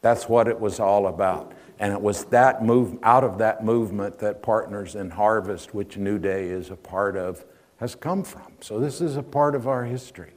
That's 0.00 0.28
what 0.28 0.48
it 0.48 0.58
was 0.58 0.80
all 0.80 1.06
about. 1.06 1.52
And 1.78 1.92
it 1.92 2.00
was 2.00 2.24
that 2.26 2.64
move 2.64 2.98
out 3.02 3.24
of 3.24 3.38
that 3.38 3.64
movement 3.64 4.18
that 4.18 4.42
Partners 4.42 4.94
in 4.94 5.10
Harvest, 5.10 5.74
which 5.74 5.96
New 5.96 6.18
Day 6.18 6.48
is 6.48 6.70
a 6.70 6.76
part 6.76 7.16
of, 7.16 7.44
has 7.78 7.94
come 7.94 8.22
from. 8.22 8.52
So 8.60 8.78
this 8.78 9.00
is 9.00 9.16
a 9.16 9.22
part 9.22 9.54
of 9.54 9.66
our 9.66 9.84
history. 9.84 10.32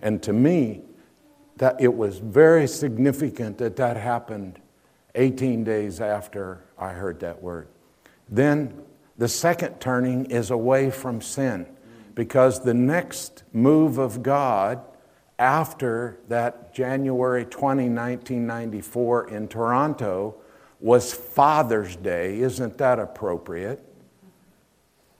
And 0.00 0.22
to 0.22 0.32
me, 0.32 0.82
that 1.56 1.80
it 1.80 1.94
was 1.94 2.18
very 2.18 2.68
significant 2.68 3.58
that 3.58 3.76
that 3.76 3.96
happened 3.96 4.60
18 5.14 5.64
days 5.64 6.00
after 6.00 6.60
I 6.78 6.90
heard 6.90 7.20
that 7.20 7.42
word. 7.42 7.66
Then 8.28 8.82
the 9.18 9.28
second 9.28 9.80
turning 9.80 10.26
is 10.26 10.50
away 10.50 10.90
from 10.90 11.20
sin 11.20 11.66
because 12.14 12.60
the 12.60 12.74
next 12.74 13.42
move 13.52 13.98
of 13.98 14.22
God 14.22 14.80
after 15.38 16.18
that 16.28 16.72
January 16.72 17.44
20, 17.44 17.88
1994 17.88 19.28
in 19.28 19.48
Toronto 19.48 20.36
was 20.80 21.12
Father's 21.12 21.96
Day. 21.96 22.40
Isn't 22.40 22.78
that 22.78 22.98
appropriate? 22.98 23.84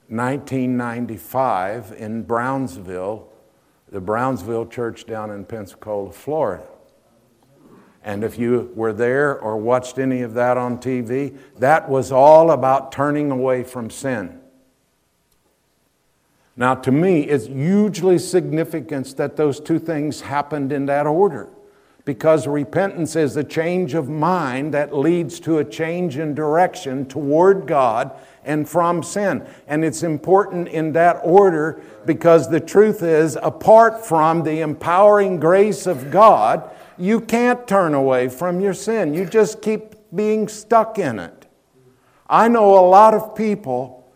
1995 0.09 1.93
in 1.99 2.23
Brownsville, 2.23 3.29
the 3.91 4.01
Brownsville 4.01 4.67
Church 4.67 5.05
down 5.07 5.31
in 5.31 5.45
Pensacola, 5.45 6.13
Florida. 6.13 6.67
And 8.09 8.25
if 8.25 8.39
you 8.39 8.73
were 8.75 8.95
there 8.95 9.39
or 9.39 9.59
watched 9.59 9.99
any 9.99 10.23
of 10.23 10.33
that 10.33 10.57
on 10.57 10.79
TV, 10.79 11.37
that 11.59 11.91
was 11.91 12.11
all 12.11 12.53
about 12.53 12.91
turning 12.91 13.31
away 13.31 13.63
from 13.65 13.91
sin. 13.91 14.41
Now, 16.57 16.75
to 16.75 16.91
me, 16.91 17.25
it's 17.25 17.49
hugely 17.49 18.19
significant 18.19 19.15
that 19.19 19.37
those 19.37 19.61
two 19.61 19.79
things 19.79 20.23
happened 20.23 20.73
in 20.73 20.87
that 20.87 21.07
order 21.07 21.51
because 22.07 22.47
repentance 22.47 23.15
is 23.15 23.37
a 23.37 23.45
change 23.45 23.93
of 23.93 24.09
mind 24.09 24.73
that 24.73 24.97
leads 24.97 25.39
to 25.41 25.59
a 25.59 25.65
change 25.65 26.17
in 26.17 26.35
direction 26.35 27.05
toward 27.05 27.67
God 27.67 28.11
and 28.43 28.67
from 28.67 29.03
sin. 29.03 29.47
And 29.67 29.85
it's 29.85 30.03
important 30.03 30.69
in 30.69 30.95
that 30.95 31.21
order 31.23 31.83
because 32.07 32.49
the 32.49 32.61
truth 32.61 33.03
is, 33.03 33.37
apart 33.43 34.07
from 34.07 34.45
the 34.45 34.61
empowering 34.61 35.39
grace 35.39 35.87
of 35.87 36.11
God, 36.11 36.71
you 36.99 37.21
can't 37.21 37.67
turn 37.67 37.95
away 37.95 38.29
from 38.29 38.61
your 38.61 38.75
sin. 38.75 39.15
You 39.15 39.25
just 39.25 39.63
keep 39.63 39.95
being 40.15 40.49
stuck 40.49 40.99
in 40.99 41.19
it. 41.19 41.47
I 42.29 42.49
know 42.49 42.79
a 42.79 42.85
lot 42.87 43.15
of 43.15 43.35
people 43.35 44.13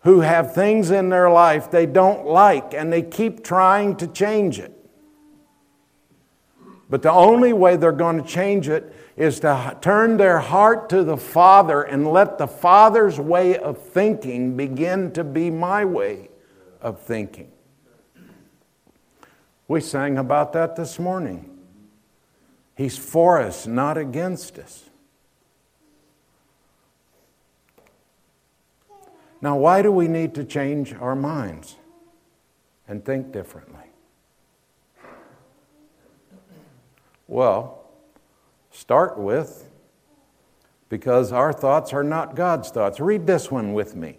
who 0.00 0.20
have 0.20 0.54
things 0.54 0.90
in 0.90 1.08
their 1.08 1.30
life 1.30 1.70
they 1.70 1.86
don't 1.86 2.26
like 2.26 2.74
and 2.74 2.92
they 2.92 3.02
keep 3.02 3.42
trying 3.42 3.96
to 3.96 4.06
change 4.06 4.58
it. 4.58 4.72
But 6.90 7.02
the 7.02 7.10
only 7.10 7.52
way 7.52 7.76
they're 7.76 7.92
going 7.92 8.22
to 8.22 8.28
change 8.28 8.68
it 8.68 8.94
is 9.16 9.40
to 9.40 9.76
turn 9.80 10.16
their 10.16 10.38
heart 10.38 10.88
to 10.90 11.02
the 11.02 11.16
Father 11.16 11.82
and 11.82 12.06
let 12.06 12.36
the 12.36 12.46
Father's 12.46 13.18
way 13.18 13.56
of 13.56 13.78
thinking 13.78 14.56
begin 14.56 15.10
to 15.12 15.24
be 15.24 15.50
my 15.50 15.84
way 15.84 16.28
of 16.80 17.00
thinking. 17.00 17.50
We 19.66 19.80
sang 19.80 20.18
about 20.18 20.52
that 20.52 20.76
this 20.76 20.98
morning. 20.98 21.53
He's 22.76 22.98
for 22.98 23.40
us, 23.40 23.66
not 23.66 23.96
against 23.96 24.58
us. 24.58 24.90
Now, 29.40 29.56
why 29.56 29.82
do 29.82 29.92
we 29.92 30.08
need 30.08 30.34
to 30.36 30.44
change 30.44 30.94
our 30.94 31.14
minds 31.14 31.76
and 32.88 33.04
think 33.04 33.30
differently? 33.30 33.84
Well, 37.28 37.84
start 38.70 39.18
with 39.18 39.68
because 40.88 41.32
our 41.32 41.52
thoughts 41.52 41.92
are 41.92 42.04
not 42.04 42.36
God's 42.36 42.70
thoughts. 42.70 43.00
Read 43.00 43.26
this 43.26 43.50
one 43.50 43.72
with 43.72 43.94
me. 43.94 44.18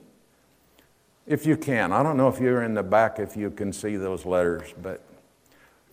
If 1.25 1.45
you 1.45 1.57
can. 1.57 1.91
I 1.91 2.03
don't 2.03 2.17
know 2.17 2.27
if 2.27 2.39
you're 2.39 2.63
in 2.63 2.73
the 2.73 2.83
back 2.83 3.17
if 3.19 3.35
you 3.35 3.49
can 3.49 3.73
see 3.73 3.97
those 3.97 4.25
letters, 4.25 4.73
but 4.81 5.01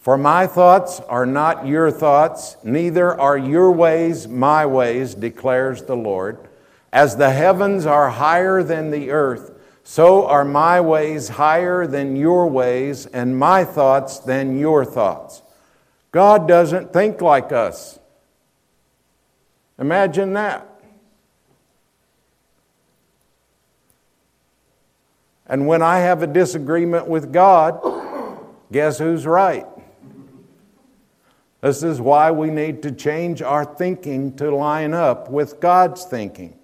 for 0.03 0.19
my 0.19 0.49
thoughts 0.49 0.99
are 1.09 1.25
not 1.25 1.65
your 1.65 1.93
thoughts, 1.93 2.57
neither 2.65 3.19
are 3.21 3.39
your 3.39 3.71
ways 3.71 4.27
my 4.27 4.67
ways, 4.67 5.15
declares 5.15 5.85
the 5.85 5.95
Lord. 5.95 6.39
As 6.93 7.17
the 7.17 7.31
heavens 7.31 7.87
are 7.87 8.11
higher 8.11 8.65
than 8.65 8.91
the 8.91 9.13
earth, 9.13 9.53
so 9.85 10.27
are 10.27 10.45
my 10.45 10.81
ways 10.81 11.29
higher 11.29 11.87
than 11.87 12.17
your 12.17 12.51
ways, 12.51 13.07
and 13.07 13.39
my 13.39 13.65
thoughts 13.65 14.19
than 14.19 14.59
your 14.59 14.85
thoughts. 14.85 15.41
God 16.11 16.49
doesn't 16.49 16.93
think 16.93 17.23
like 17.23 17.53
us. 17.53 18.01
Imagine 19.79 20.33
that. 20.33 20.69
And 25.47 25.69
when 25.69 25.81
I 25.81 26.01
have 26.01 26.25
a 26.25 26.27
disagreement 26.27 27.07
with 27.07 27.33
God, 27.33 27.81
guess 28.73 28.99
who's 28.99 29.27
right? 29.27 29.67
This 31.63 31.85
is 31.85 32.01
why 32.01 32.33
we 32.33 32.51
need 32.51 32.83
to 32.83 32.91
change 32.91 33.41
our 33.41 33.65
thinking 33.65 34.35
to 34.37 34.55
line 34.55 34.93
up 34.93 35.31
with 35.31 35.61
God's 35.61 36.05
thinking. 36.05 36.59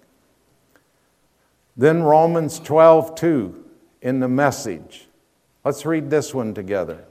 Then 1.77 2.03
Romans 2.03 2.59
12, 2.59 3.15
2 3.15 3.65
in 4.01 4.19
the 4.19 4.27
message. 4.27 5.07
Let's 5.63 5.85
read 5.85 6.09
this 6.09 6.33
one 6.33 6.53
together. 6.53 7.05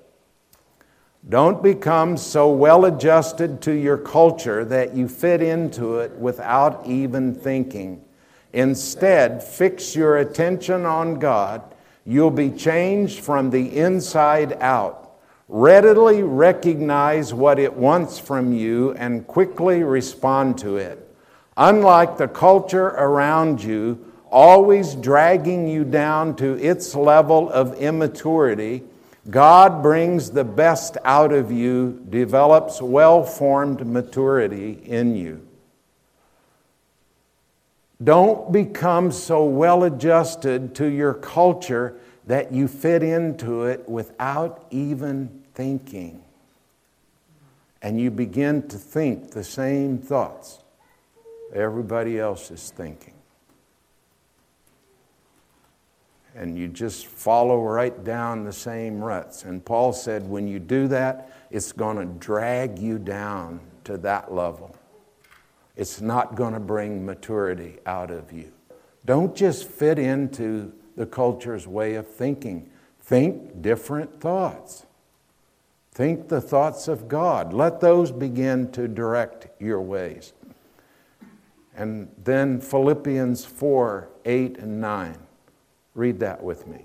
Don't 1.26 1.62
become 1.62 2.18
so 2.18 2.52
well 2.52 2.84
adjusted 2.84 3.62
to 3.62 3.72
your 3.72 3.96
culture 3.96 4.66
that 4.66 4.94
you 4.94 5.08
fit 5.08 5.42
into 5.42 5.96
it 5.96 6.12
without 6.12 6.86
even 6.86 7.34
thinking. 7.34 8.04
Instead, 8.52 9.42
fix 9.42 9.96
your 9.96 10.18
attention 10.18 10.84
on 10.84 11.18
God. 11.18 11.62
You'll 12.04 12.30
be 12.30 12.50
changed 12.50 13.20
from 13.20 13.48
the 13.48 13.78
inside 13.78 14.54
out. 14.60 15.07
Readily 15.48 16.22
recognize 16.22 17.32
what 17.32 17.58
it 17.58 17.72
wants 17.72 18.18
from 18.18 18.52
you 18.52 18.92
and 18.92 19.26
quickly 19.26 19.82
respond 19.82 20.58
to 20.58 20.76
it. 20.76 21.08
Unlike 21.56 22.18
the 22.18 22.28
culture 22.28 22.88
around 22.88 23.62
you, 23.62 24.12
always 24.30 24.94
dragging 24.94 25.66
you 25.66 25.84
down 25.84 26.36
to 26.36 26.58
its 26.58 26.94
level 26.94 27.48
of 27.48 27.74
immaturity, 27.78 28.82
God 29.30 29.82
brings 29.82 30.30
the 30.30 30.44
best 30.44 30.98
out 31.04 31.32
of 31.32 31.50
you, 31.50 32.04
develops 32.10 32.82
well 32.82 33.24
formed 33.24 33.86
maturity 33.86 34.80
in 34.84 35.16
you. 35.16 35.46
Don't 38.04 38.52
become 38.52 39.10
so 39.10 39.44
well 39.44 39.84
adjusted 39.84 40.74
to 40.76 40.86
your 40.86 41.14
culture 41.14 41.98
that 42.26 42.52
you 42.52 42.68
fit 42.68 43.02
into 43.02 43.64
it 43.64 43.88
without 43.88 44.66
even 44.70 45.37
thinking. 45.58 46.22
And 47.82 48.00
you 48.00 48.10
begin 48.10 48.66
to 48.68 48.78
think 48.78 49.32
the 49.32 49.44
same 49.44 49.98
thoughts 49.98 50.60
everybody 51.52 52.18
else 52.18 52.50
is 52.50 52.70
thinking. 52.70 53.14
and 56.38 56.56
you 56.56 56.68
just 56.68 57.06
follow 57.06 57.60
right 57.60 58.04
down 58.04 58.44
the 58.44 58.52
same 58.52 59.02
ruts. 59.02 59.42
And 59.42 59.64
Paul 59.64 59.92
said, 59.92 60.28
when 60.28 60.46
you 60.46 60.60
do 60.60 60.86
that, 60.86 61.32
it's 61.50 61.72
going 61.72 61.96
to 61.96 62.04
drag 62.04 62.78
you 62.78 62.96
down 63.00 63.58
to 63.82 63.98
that 63.98 64.32
level. 64.32 64.76
It's 65.76 66.00
not 66.00 66.36
going 66.36 66.54
to 66.54 66.60
bring 66.60 67.04
maturity 67.04 67.78
out 67.86 68.12
of 68.12 68.32
you. 68.32 68.52
Don't 69.04 69.34
just 69.34 69.66
fit 69.66 69.98
into 69.98 70.72
the 70.96 71.06
culture's 71.06 71.66
way 71.66 71.96
of 71.96 72.06
thinking. 72.06 72.70
Think 73.00 73.60
different 73.60 74.20
thoughts. 74.20 74.86
Think 75.98 76.28
the 76.28 76.40
thoughts 76.40 76.86
of 76.86 77.08
God. 77.08 77.52
Let 77.52 77.80
those 77.80 78.12
begin 78.12 78.70
to 78.70 78.86
direct 78.86 79.48
your 79.60 79.80
ways. 79.80 80.32
And 81.76 82.08
then 82.22 82.60
Philippians 82.60 83.44
4 83.44 84.08
8 84.24 84.58
and 84.58 84.80
9. 84.80 85.18
Read 85.96 86.20
that 86.20 86.40
with 86.40 86.68
me. 86.68 86.84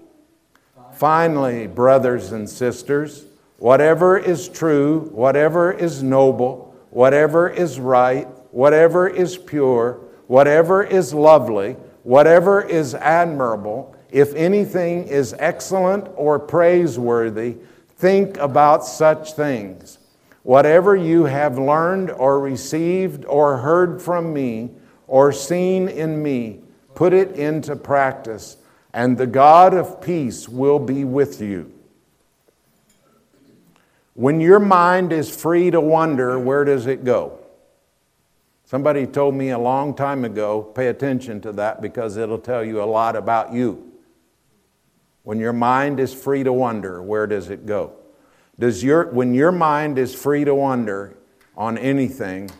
Finally, 0.93 1.67
brothers 1.67 2.31
and 2.31 2.49
sisters, 2.49 3.25
whatever 3.59 4.17
is 4.17 4.49
true, 4.49 5.01
whatever 5.11 5.71
is 5.71 6.01
noble, 6.01 6.75
whatever 6.89 7.47
is 7.47 7.79
right, 7.79 8.27
whatever 8.49 9.07
is 9.07 9.37
pure, 9.37 9.99
whatever 10.25 10.81
is 10.81 11.13
lovely, 11.13 11.73
whatever 12.01 12.63
is 12.63 12.95
admirable, 12.95 13.95
if 14.09 14.33
anything 14.33 15.07
is 15.07 15.35
excellent 15.37 16.07
or 16.15 16.39
praiseworthy, 16.39 17.57
think 18.03 18.35
about 18.35 18.85
such 18.85 19.31
things. 19.31 19.97
Whatever 20.43 20.93
you 20.93 21.23
have 21.23 21.57
learned 21.57 22.11
or 22.11 22.37
received 22.37 23.23
or 23.23 23.59
heard 23.59 24.01
from 24.01 24.33
me 24.33 24.71
or 25.07 25.31
seen 25.31 25.87
in 25.87 26.21
me, 26.21 26.59
put 26.95 27.13
it 27.13 27.31
into 27.37 27.77
practice 27.77 28.57
and 28.93 29.17
the 29.17 29.25
God 29.25 29.73
of 29.73 30.01
peace 30.01 30.49
will 30.49 30.79
be 30.79 31.05
with 31.05 31.41
you. 31.41 31.71
When 34.15 34.41
your 34.41 34.59
mind 34.59 35.13
is 35.13 35.33
free 35.33 35.71
to 35.71 35.79
wonder, 35.79 36.37
where 36.37 36.65
does 36.65 36.87
it 36.87 37.05
go? 37.05 37.39
Somebody 38.65 39.07
told 39.07 39.33
me 39.33 39.51
a 39.51 39.57
long 39.57 39.95
time 39.95 40.25
ago, 40.25 40.61
pay 40.61 40.87
attention 40.87 41.39
to 41.39 41.53
that 41.53 41.81
because 41.81 42.17
it'll 42.17 42.37
tell 42.37 42.65
you 42.65 42.83
a 42.83 42.85
lot 42.99 43.15
about 43.15 43.53
you. 43.53 43.92
When 45.23 45.39
your 45.39 45.53
mind 45.53 45.99
is 45.99 46.13
free 46.13 46.43
to 46.43 46.53
wonder, 46.53 47.01
where 47.01 47.27
does 47.27 47.49
it 47.49 47.65
go? 47.65 47.93
Does 48.59 48.83
your, 48.83 49.09
when 49.11 49.33
your 49.33 49.51
mind 49.51 49.97
is 49.97 50.13
free 50.13 50.45
to 50.45 50.53
wonder 50.53 51.17
on 51.57 51.77
anything, 51.77 52.51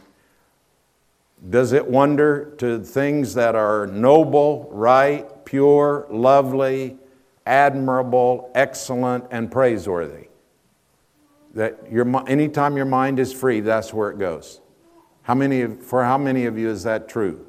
does 1.50 1.74
it 1.74 1.86
wander 1.88 2.54
to 2.58 2.80
things 2.80 3.34
that 3.34 3.56
are 3.56 3.86
noble, 3.88 4.70
right, 4.72 5.46
pure, 5.46 6.08
lovely, 6.10 6.98
admirable, 7.46 8.52
excellent, 8.56 9.26
and 9.32 9.52
praiseworthy. 9.52 10.28
That 11.54 11.92
your, 11.92 12.30
anytime 12.30 12.78
your 12.78 12.86
mind 12.86 13.20
is 13.20 13.32
free, 13.32 13.60
that's 13.60 13.94
where 13.94 14.10
it 14.10 14.18
goes. 14.18 14.62
How 15.24 15.36
many, 15.36 15.68
for 15.68 16.04
how 16.04 16.18
many 16.18 16.46
of 16.46 16.58
you 16.58 16.70
is 16.70 16.84
that 16.84 17.08
true? 17.08 17.46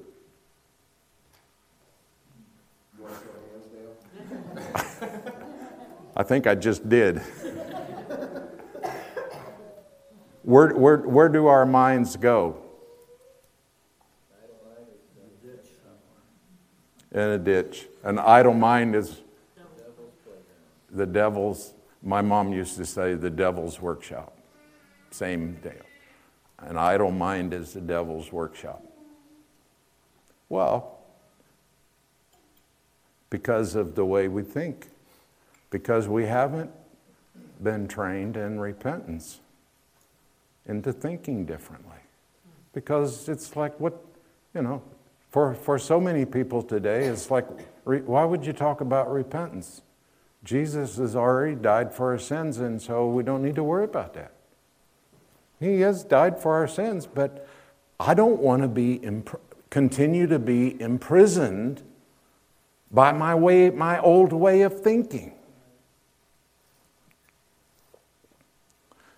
I 6.16 6.22
think 6.22 6.46
I 6.46 6.54
just 6.54 6.88
did. 6.88 7.18
where, 10.42 10.74
where, 10.74 10.98
where 10.98 11.28
do 11.28 11.46
our 11.46 11.66
minds 11.66 12.16
go? 12.16 12.60
in 17.14 17.20
a 17.20 17.38
ditch. 17.38 17.86
An 18.02 18.18
idle 18.18 18.54
mind 18.54 18.96
is 18.96 19.22
the 20.90 21.06
devil's, 21.06 21.74
my 22.02 22.20
mom 22.20 22.52
used 22.52 22.76
to 22.76 22.84
say, 22.84 23.14
the 23.14 23.30
devil's 23.30 23.80
workshop. 23.80 24.36
Same 25.10 25.54
deal. 25.62 25.72
An 26.58 26.76
idle 26.76 27.12
mind 27.12 27.54
is 27.54 27.72
the 27.72 27.80
devil's 27.80 28.32
workshop. 28.32 28.82
Well, 30.48 30.98
because 33.30 33.74
of 33.76 33.94
the 33.94 34.04
way 34.04 34.28
we 34.28 34.42
think, 34.42 34.88
because 35.74 36.06
we 36.06 36.24
haven't 36.24 36.70
been 37.60 37.88
trained 37.88 38.36
in 38.36 38.60
repentance, 38.60 39.40
into 40.66 40.92
thinking 40.92 41.44
differently. 41.44 41.96
Because 42.72 43.28
it's 43.28 43.56
like 43.56 43.80
what, 43.80 44.00
you 44.54 44.62
know, 44.62 44.80
for, 45.32 45.52
for 45.52 45.76
so 45.76 46.00
many 46.00 46.24
people 46.24 46.62
today, 46.62 47.06
it's 47.06 47.28
like, 47.28 47.44
why 47.82 48.24
would 48.24 48.46
you 48.46 48.52
talk 48.52 48.82
about 48.82 49.10
repentance? 49.10 49.82
Jesus 50.44 50.96
has 50.98 51.16
already 51.16 51.56
died 51.56 51.92
for 51.92 52.12
our 52.12 52.20
sins, 52.20 52.58
and 52.58 52.80
so 52.80 53.08
we 53.08 53.24
don't 53.24 53.42
need 53.42 53.56
to 53.56 53.64
worry 53.64 53.82
about 53.82 54.14
that. 54.14 54.30
He 55.58 55.80
has 55.80 56.04
died 56.04 56.38
for 56.38 56.54
our 56.54 56.68
sins, 56.68 57.04
but 57.04 57.48
I 57.98 58.14
don't 58.14 58.38
want 58.38 58.62
to 58.62 58.68
be 58.68 58.94
imp- 58.94 59.40
continue 59.70 60.28
to 60.28 60.38
be 60.38 60.80
imprisoned 60.80 61.82
by 62.92 63.10
my 63.10 63.34
way, 63.34 63.70
my 63.70 63.98
old 63.98 64.32
way 64.32 64.62
of 64.62 64.80
thinking. 64.80 65.32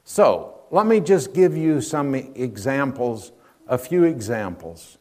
So 0.08 0.60
let 0.70 0.86
me 0.86 1.00
just 1.00 1.34
give 1.34 1.56
you 1.56 1.80
some 1.80 2.14
examples, 2.14 3.32
a 3.66 3.76
few 3.76 4.04
examples 4.04 4.98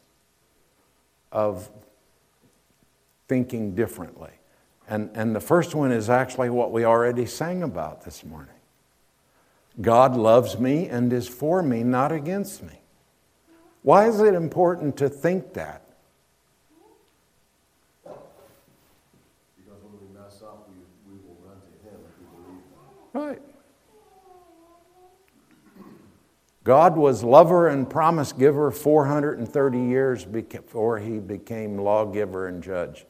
of 1.30 1.70
thinking 3.28 3.76
differently. 3.76 4.32
And, 4.88 5.10
and 5.14 5.34
the 5.34 5.40
first 5.40 5.76
one 5.76 5.92
is 5.92 6.10
actually 6.10 6.50
what 6.50 6.72
we 6.72 6.84
already 6.84 7.24
sang 7.24 7.62
about 7.62 8.04
this 8.04 8.24
morning. 8.24 8.50
God 9.80 10.16
loves 10.16 10.58
me 10.58 10.88
and 10.88 11.12
is 11.12 11.28
for 11.28 11.62
me, 11.62 11.84
not 11.84 12.10
against 12.10 12.64
me. 12.64 12.80
Why 13.82 14.08
is 14.08 14.20
it 14.20 14.34
important 14.34 14.96
to 14.96 15.08
think 15.08 15.52
that? 15.52 15.82
Because 18.02 18.18
when 19.84 19.92
we 20.00 20.18
mess 20.18 20.42
up, 20.42 20.68
we, 20.68 21.12
we 21.12 21.20
will 21.24 21.36
run 21.46 21.60
to 21.60 21.88
him 21.88 22.00
if 22.08 22.18
we 22.18 22.26
believe 22.42 22.64
that. 23.12 23.18
Right. 23.20 23.45
God 26.66 26.96
was 26.96 27.22
lover 27.22 27.68
and 27.68 27.88
promise 27.88 28.32
giver 28.32 28.72
430 28.72 29.78
years 29.78 30.24
before 30.24 30.98
he 30.98 31.20
became 31.20 31.78
lawgiver 31.78 32.48
and 32.48 32.60
judge. 32.60 33.06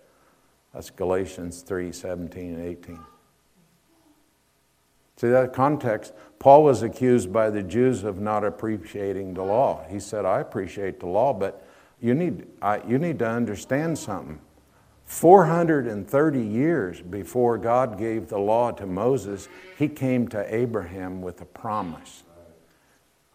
That's 0.74 0.90
Galatians 0.90 1.62
3 1.62 1.90
17 1.90 2.54
and 2.54 2.62
18. 2.62 2.98
See 5.16 5.28
that 5.28 5.54
context? 5.54 6.12
Paul 6.38 6.64
was 6.64 6.82
accused 6.82 7.32
by 7.32 7.48
the 7.48 7.62
Jews 7.62 8.04
of 8.04 8.20
not 8.20 8.44
appreciating 8.44 9.32
the 9.32 9.42
law. 9.42 9.86
He 9.88 10.00
said, 10.00 10.26
I 10.26 10.40
appreciate 10.40 11.00
the 11.00 11.07
law, 11.07 11.32
but 11.32 11.66
you 11.98 12.12
need, 12.12 12.46
I, 12.61 12.82
you 12.86 12.98
need 12.98 13.18
to 13.20 13.26
understand 13.26 13.98
something. 13.98 14.38
430 15.07 16.42
years 16.42 17.00
before 17.00 17.57
God 17.57 17.96
gave 17.96 18.28
the 18.28 18.38
law 18.38 18.70
to 18.72 18.84
Moses, 18.84 19.48
he 19.78 19.88
came 19.88 20.28
to 20.28 20.54
Abraham 20.54 21.22
with 21.22 21.40
a 21.40 21.46
promise, 21.46 22.22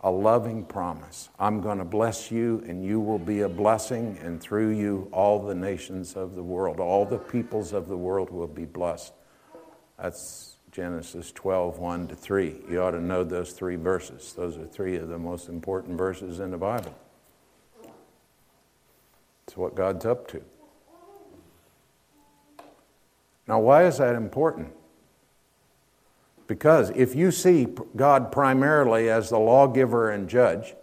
a 0.02 0.10
loving 0.10 0.66
promise. 0.66 1.30
I'm 1.39 1.62
going 1.62 1.78
to 1.78 1.86
bless 1.86 2.32
you, 2.32 2.64
and 2.68 2.84
you 2.84 2.99
will 2.99 3.20
be 3.20 3.41
a 3.41 3.49
blessing, 3.49 4.18
and 4.22 4.41
through 4.41 4.70
you, 4.70 5.08
all 5.12 5.39
the 5.39 5.54
nations 5.54 6.16
of 6.16 6.36
the 6.36 6.43
world, 6.43 6.80
all 6.80 7.06
the 7.06 7.20
peoples 7.20 7.72
of 7.72 7.88
the 7.88 7.97
world 7.97 8.32
will 8.32 8.47
be 8.47 8.66
blessed. 8.66 9.14
That's 9.99 10.56
Genesis 10.72 11.32
12, 11.32 11.78
1 11.78 12.08
to 12.08 12.16
3. 12.16 12.56
You 12.70 12.82
ought 12.82 12.91
to 12.91 13.02
know 13.02 13.24
those 13.24 13.52
three 13.52 13.76
verses. 13.76 14.34
Those 14.34 14.58
are 14.58 14.66
three 14.66 14.95
of 14.95 15.08
the 15.08 15.20
most 15.20 15.49
important 15.49 15.97
verses 15.97 16.39
in 16.39 16.49
the 16.49 16.58
Bible. 16.58 16.95
It's 19.45 19.56
what 19.56 19.76
God's 19.76 20.06
up 20.06 20.28
to. 20.30 20.41
Now, 23.47 23.60
why 23.60 23.86
is 23.86 23.97
that 23.97 24.16
important? 24.16 24.74
Because 26.52 26.89
if 26.89 27.16
you 27.16 27.32
see 27.32 27.66
God 27.95 28.30
primarily 28.30 29.10
as 29.10 29.30
the 29.30 29.39
lawgiver 29.39 30.12
and 30.12 30.28
judge, 30.28 30.76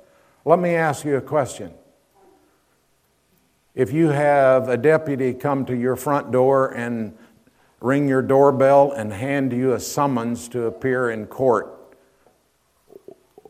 let 0.46 0.58
me 0.58 0.74
ask 0.74 1.04
you 1.04 1.18
a 1.18 1.20
question. 1.20 1.74
If 3.74 3.92
you 3.92 4.08
have 4.08 4.70
a 4.70 4.78
deputy 4.78 5.34
come 5.34 5.66
to 5.66 5.76
your 5.76 5.94
front 5.94 6.32
door 6.32 6.68
and 6.68 7.14
ring 7.82 8.08
your 8.08 8.22
doorbell 8.22 8.92
and 8.92 9.12
hand 9.12 9.52
you 9.52 9.74
a 9.74 9.78
summons 9.78 10.48
to 10.48 10.62
appear 10.62 11.10
in 11.10 11.26
court, 11.26 11.94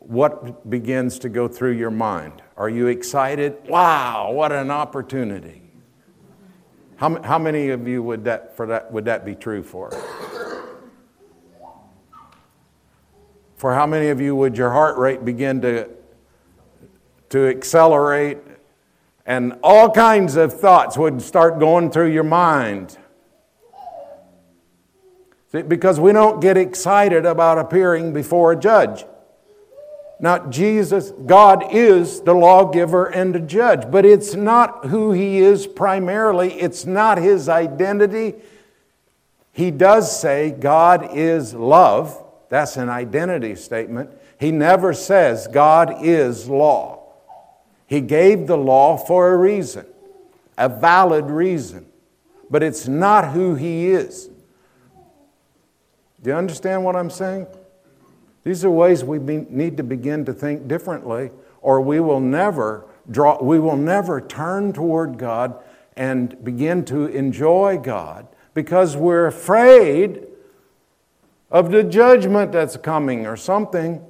what 0.00 0.68
begins 0.68 1.20
to 1.20 1.28
go 1.28 1.46
through 1.46 1.76
your 1.76 1.92
mind? 1.92 2.42
Are 2.56 2.68
you 2.68 2.88
excited? 2.88 3.58
Wow, 3.68 4.32
what 4.32 4.50
an 4.50 4.72
opportunity. 4.72 5.62
How, 6.96 7.22
how 7.22 7.38
many 7.38 7.68
of 7.68 7.86
you 7.86 8.02
would 8.02 8.24
that, 8.24 8.56
for 8.56 8.66
that, 8.66 8.90
would 8.90 9.04
that 9.04 9.24
be 9.24 9.36
true 9.36 9.62
for? 9.62 9.92
For 13.58 13.74
how 13.74 13.86
many 13.88 14.08
of 14.08 14.20
you 14.20 14.36
would 14.36 14.56
your 14.56 14.70
heart 14.70 14.96
rate 14.98 15.24
begin 15.24 15.60
to, 15.62 15.90
to 17.30 17.48
accelerate 17.48 18.38
and 19.26 19.58
all 19.64 19.90
kinds 19.90 20.36
of 20.36 20.58
thoughts 20.58 20.96
would 20.96 21.20
start 21.20 21.58
going 21.58 21.90
through 21.90 22.12
your 22.12 22.22
mind? 22.22 22.96
Because 25.50 25.98
we 25.98 26.12
don't 26.12 26.40
get 26.40 26.56
excited 26.56 27.26
about 27.26 27.58
appearing 27.58 28.12
before 28.12 28.52
a 28.52 28.56
judge. 28.56 29.04
Now, 30.20 30.46
Jesus, 30.46 31.10
God 31.10 31.74
is 31.74 32.20
the 32.20 32.34
lawgiver 32.34 33.06
and 33.06 33.34
the 33.34 33.40
judge, 33.40 33.90
but 33.90 34.04
it's 34.04 34.34
not 34.34 34.86
who 34.86 35.10
he 35.10 35.38
is 35.38 35.66
primarily, 35.66 36.52
it's 36.60 36.86
not 36.86 37.18
his 37.18 37.48
identity. 37.48 38.34
He 39.52 39.72
does 39.72 40.20
say 40.20 40.52
God 40.52 41.16
is 41.16 41.54
love. 41.54 42.24
That's 42.48 42.76
an 42.76 42.88
identity 42.88 43.54
statement. 43.56 44.10
He 44.38 44.50
never 44.50 44.94
says 44.94 45.46
God 45.46 46.04
is 46.04 46.48
law. 46.48 47.12
He 47.86 48.00
gave 48.00 48.46
the 48.46 48.56
law 48.56 48.96
for 48.96 49.32
a 49.32 49.36
reason, 49.36 49.86
a 50.56 50.68
valid 50.68 51.26
reason, 51.26 51.86
but 52.50 52.62
it's 52.62 52.86
not 52.86 53.32
who 53.32 53.54
he 53.54 53.88
is. 53.88 54.28
Do 56.22 56.30
you 56.30 56.36
understand 56.36 56.84
what 56.84 56.96
I'm 56.96 57.10
saying? 57.10 57.46
These 58.44 58.64
are 58.64 58.70
ways 58.70 59.04
we 59.04 59.18
be, 59.18 59.38
need 59.48 59.76
to 59.76 59.82
begin 59.82 60.24
to 60.26 60.32
think 60.32 60.68
differently, 60.68 61.30
or 61.60 61.80
we 61.80 62.00
will 62.00 62.20
never 62.20 62.86
draw, 63.10 63.42
we 63.42 63.58
will 63.58 63.76
never 63.76 64.20
turn 64.20 64.72
toward 64.72 65.18
God 65.18 65.62
and 65.96 66.42
begin 66.44 66.84
to 66.86 67.06
enjoy 67.06 67.78
God 67.78 68.26
because 68.54 68.96
we're 68.96 69.26
afraid 69.26 70.27
of 71.50 71.70
the 71.70 71.82
judgment 71.82 72.52
that's 72.52 72.76
coming 72.76 73.26
or 73.26 73.36
something. 73.36 74.04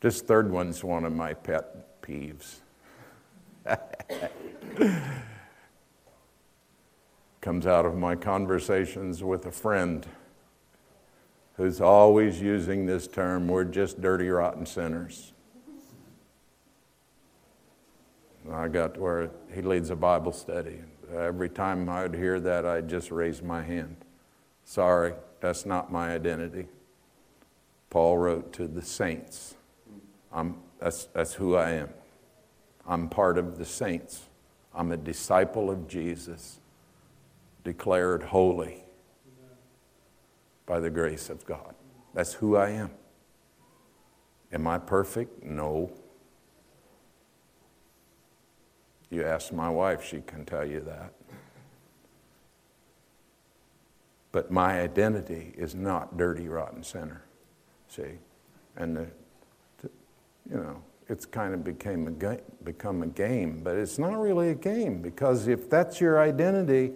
This 0.00 0.20
third 0.20 0.50
one's 0.50 0.84
one 0.84 1.04
of 1.04 1.12
my 1.12 1.34
pet 1.34 2.02
peeves. 2.02 2.56
comes 7.40 7.66
out 7.66 7.84
of 7.86 7.94
my 7.94 8.16
conversations 8.16 9.22
with 9.22 9.44
a 9.46 9.50
friend 9.50 10.06
who's 11.56 11.80
always 11.80 12.40
using 12.40 12.86
this 12.86 13.06
term 13.06 13.48
we're 13.48 13.64
just 13.64 14.00
dirty, 14.00 14.28
rotten 14.28 14.66
sinners. 14.66 15.32
I 18.50 18.68
got 18.68 18.98
where 18.98 19.30
he 19.54 19.62
leads 19.62 19.90
a 19.90 19.96
Bible 19.96 20.32
study. 20.32 20.80
Every 21.12 21.48
time 21.48 21.88
I'd 21.88 22.14
hear 22.14 22.40
that, 22.40 22.64
I'd 22.64 22.88
just 22.88 23.10
raise 23.10 23.42
my 23.42 23.62
hand. 23.62 23.96
Sorry, 24.64 25.14
that's 25.40 25.66
not 25.66 25.92
my 25.92 26.14
identity. 26.14 26.66
Paul 27.90 28.18
wrote 28.18 28.52
to 28.54 28.66
the 28.66 28.82
saints. 28.82 29.54
I'm, 30.32 30.56
that's, 30.80 31.04
that's 31.06 31.34
who 31.34 31.56
I 31.56 31.70
am. 31.72 31.90
I'm 32.86 33.08
part 33.08 33.38
of 33.38 33.58
the 33.58 33.64
saints. 33.64 34.22
I'm 34.74 34.90
a 34.90 34.96
disciple 34.96 35.70
of 35.70 35.86
Jesus 35.86 36.58
declared 37.62 38.22
holy 38.22 38.84
by 40.66 40.80
the 40.80 40.90
grace 40.90 41.30
of 41.30 41.44
God. 41.44 41.74
That's 42.14 42.34
who 42.34 42.56
I 42.56 42.70
am. 42.70 42.90
Am 44.52 44.66
I 44.66 44.78
perfect? 44.78 45.42
No. 45.42 45.90
You 49.14 49.24
ask 49.24 49.52
my 49.52 49.68
wife, 49.68 50.04
she 50.04 50.22
can 50.22 50.44
tell 50.44 50.66
you 50.66 50.80
that. 50.80 51.12
But 54.32 54.50
my 54.50 54.80
identity 54.80 55.54
is 55.56 55.76
not 55.76 56.16
dirty, 56.16 56.48
rotten 56.48 56.82
sinner. 56.82 57.22
See? 57.86 58.18
And, 58.76 58.96
the, 58.96 59.06
you 60.50 60.56
know, 60.56 60.82
it's 61.08 61.24
kind 61.24 61.54
of 61.54 61.62
became 61.62 62.08
a 62.08 62.10
ga- 62.10 62.40
become 62.64 63.04
a 63.04 63.06
game, 63.06 63.60
but 63.62 63.76
it's 63.76 64.00
not 64.00 64.20
really 64.20 64.48
a 64.50 64.54
game 64.56 65.00
because 65.00 65.46
if 65.46 65.70
that's 65.70 66.00
your 66.00 66.20
identity, 66.20 66.90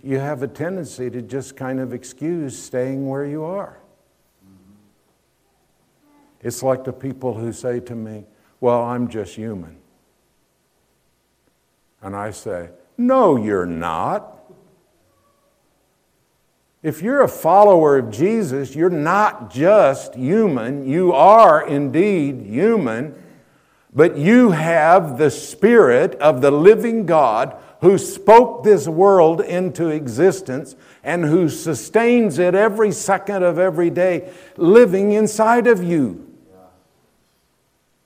you 0.00 0.20
have 0.20 0.44
a 0.44 0.48
tendency 0.48 1.10
to 1.10 1.22
just 1.22 1.56
kind 1.56 1.80
of 1.80 1.92
excuse 1.92 2.56
staying 2.56 3.08
where 3.08 3.26
you 3.26 3.42
are. 3.42 3.80
It's 6.40 6.62
like 6.62 6.84
the 6.84 6.92
people 6.92 7.34
who 7.34 7.52
say 7.52 7.80
to 7.80 7.96
me, 7.96 8.26
Well, 8.60 8.82
I'm 8.82 9.08
just 9.08 9.34
human. 9.34 9.78
And 12.04 12.14
I 12.14 12.32
say, 12.32 12.68
No, 12.98 13.36
you're 13.36 13.66
not. 13.66 14.30
If 16.82 17.00
you're 17.00 17.22
a 17.22 17.28
follower 17.28 17.96
of 17.96 18.10
Jesus, 18.10 18.76
you're 18.76 18.90
not 18.90 19.50
just 19.50 20.14
human. 20.14 20.86
You 20.86 21.14
are 21.14 21.66
indeed 21.66 22.42
human, 22.42 23.14
but 23.94 24.18
you 24.18 24.50
have 24.50 25.16
the 25.16 25.30
Spirit 25.30 26.14
of 26.16 26.42
the 26.42 26.50
living 26.50 27.06
God 27.06 27.56
who 27.80 27.96
spoke 27.96 28.64
this 28.64 28.86
world 28.86 29.40
into 29.40 29.88
existence 29.88 30.76
and 31.02 31.24
who 31.24 31.48
sustains 31.48 32.38
it 32.38 32.54
every 32.54 32.92
second 32.92 33.42
of 33.42 33.58
every 33.58 33.88
day, 33.88 34.30
living 34.58 35.12
inside 35.12 35.66
of 35.66 35.82
you. 35.82 36.30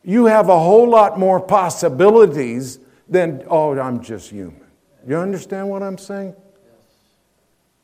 You 0.05 0.27
have 0.27 0.49
a 0.49 0.59
whole 0.59 0.89
lot 0.89 1.19
more 1.19 1.41
possibilities 1.41 2.79
than, 3.09 3.43
oh, 3.49 3.79
I'm 3.79 4.03
just 4.03 4.31
human. 4.31 4.67
You 5.07 5.17
understand 5.17 5.69
what 5.69 5.83
I'm 5.83 5.99
saying? 5.99 6.35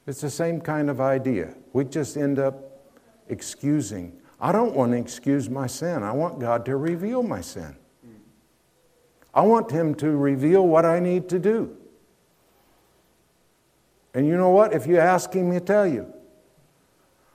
It's 0.07 0.21
the 0.21 0.31
same 0.31 0.61
kind 0.61 0.91
of 0.91 1.01
idea. 1.01 1.55
We 1.73 1.85
just 1.85 2.17
end 2.17 2.39
up 2.39 2.85
excusing. 3.29 4.13
I 4.41 4.53
don't 4.53 4.75
want 4.75 4.93
to 4.93 4.99
excuse 4.99 5.49
my 5.49 5.67
sin. 5.67 6.03
I 6.03 6.13
want 6.13 6.39
God 6.39 6.67
to 6.67 6.77
reveal 6.77 7.23
my 7.23 7.41
sin. 7.41 7.75
Mm. 8.07 8.13
I 9.33 9.43
want 9.43 9.71
Him 9.71 9.95
to 9.97 10.11
reveal 10.11 10.67
what 10.67 10.85
I 10.85 11.01
need 11.01 11.29
to 11.31 11.39
do. 11.39 11.75
And 14.15 14.29
you 14.29 14.37
know 14.37 14.51
what? 14.51 14.73
If 14.73 14.87
you 14.87 14.99
ask 14.99 15.33
him, 15.33 15.51
he'll 15.51 15.61
tell 15.61 15.87
you. 15.87 16.07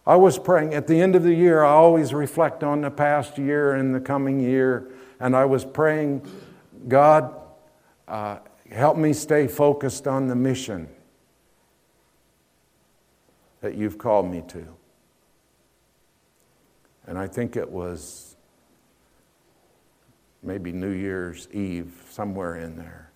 I 0.07 0.15
was 0.15 0.39
praying 0.39 0.73
at 0.73 0.87
the 0.87 0.99
end 0.99 1.15
of 1.15 1.23
the 1.23 1.33
year, 1.33 1.63
I 1.63 1.71
always 1.71 2.13
reflect 2.13 2.63
on 2.63 2.81
the 2.81 2.89
past 2.89 3.37
year 3.37 3.75
and 3.75 3.93
the 3.93 3.99
coming 3.99 4.39
year, 4.39 4.89
and 5.19 5.35
I 5.35 5.45
was 5.45 5.65
praying, 5.65 6.25
God, 6.87 7.35
uh, 8.09 8.39
help 8.71 8.97
me 8.97 9.13
stay 9.13 9.47
focused 9.47 10.07
on 10.07 10.27
the 10.27 10.35
mission 10.35 10.89
that 13.61 13.75
you've 13.75 13.97
called 13.97 14.29
me 14.29 14.43
to. 14.47 14.65
And 17.05 17.17
I 17.17 17.27
think 17.27 17.55
it 17.55 17.69
was 17.69 18.35
maybe 20.41 20.71
New 20.71 20.91
Year's 20.91 21.47
Eve, 21.51 21.93
somewhere 22.09 22.55
in 22.55 22.77
there. 22.77 23.11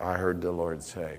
I 0.00 0.14
heard 0.14 0.40
the 0.40 0.50
Lord 0.50 0.82
say, 0.82 1.18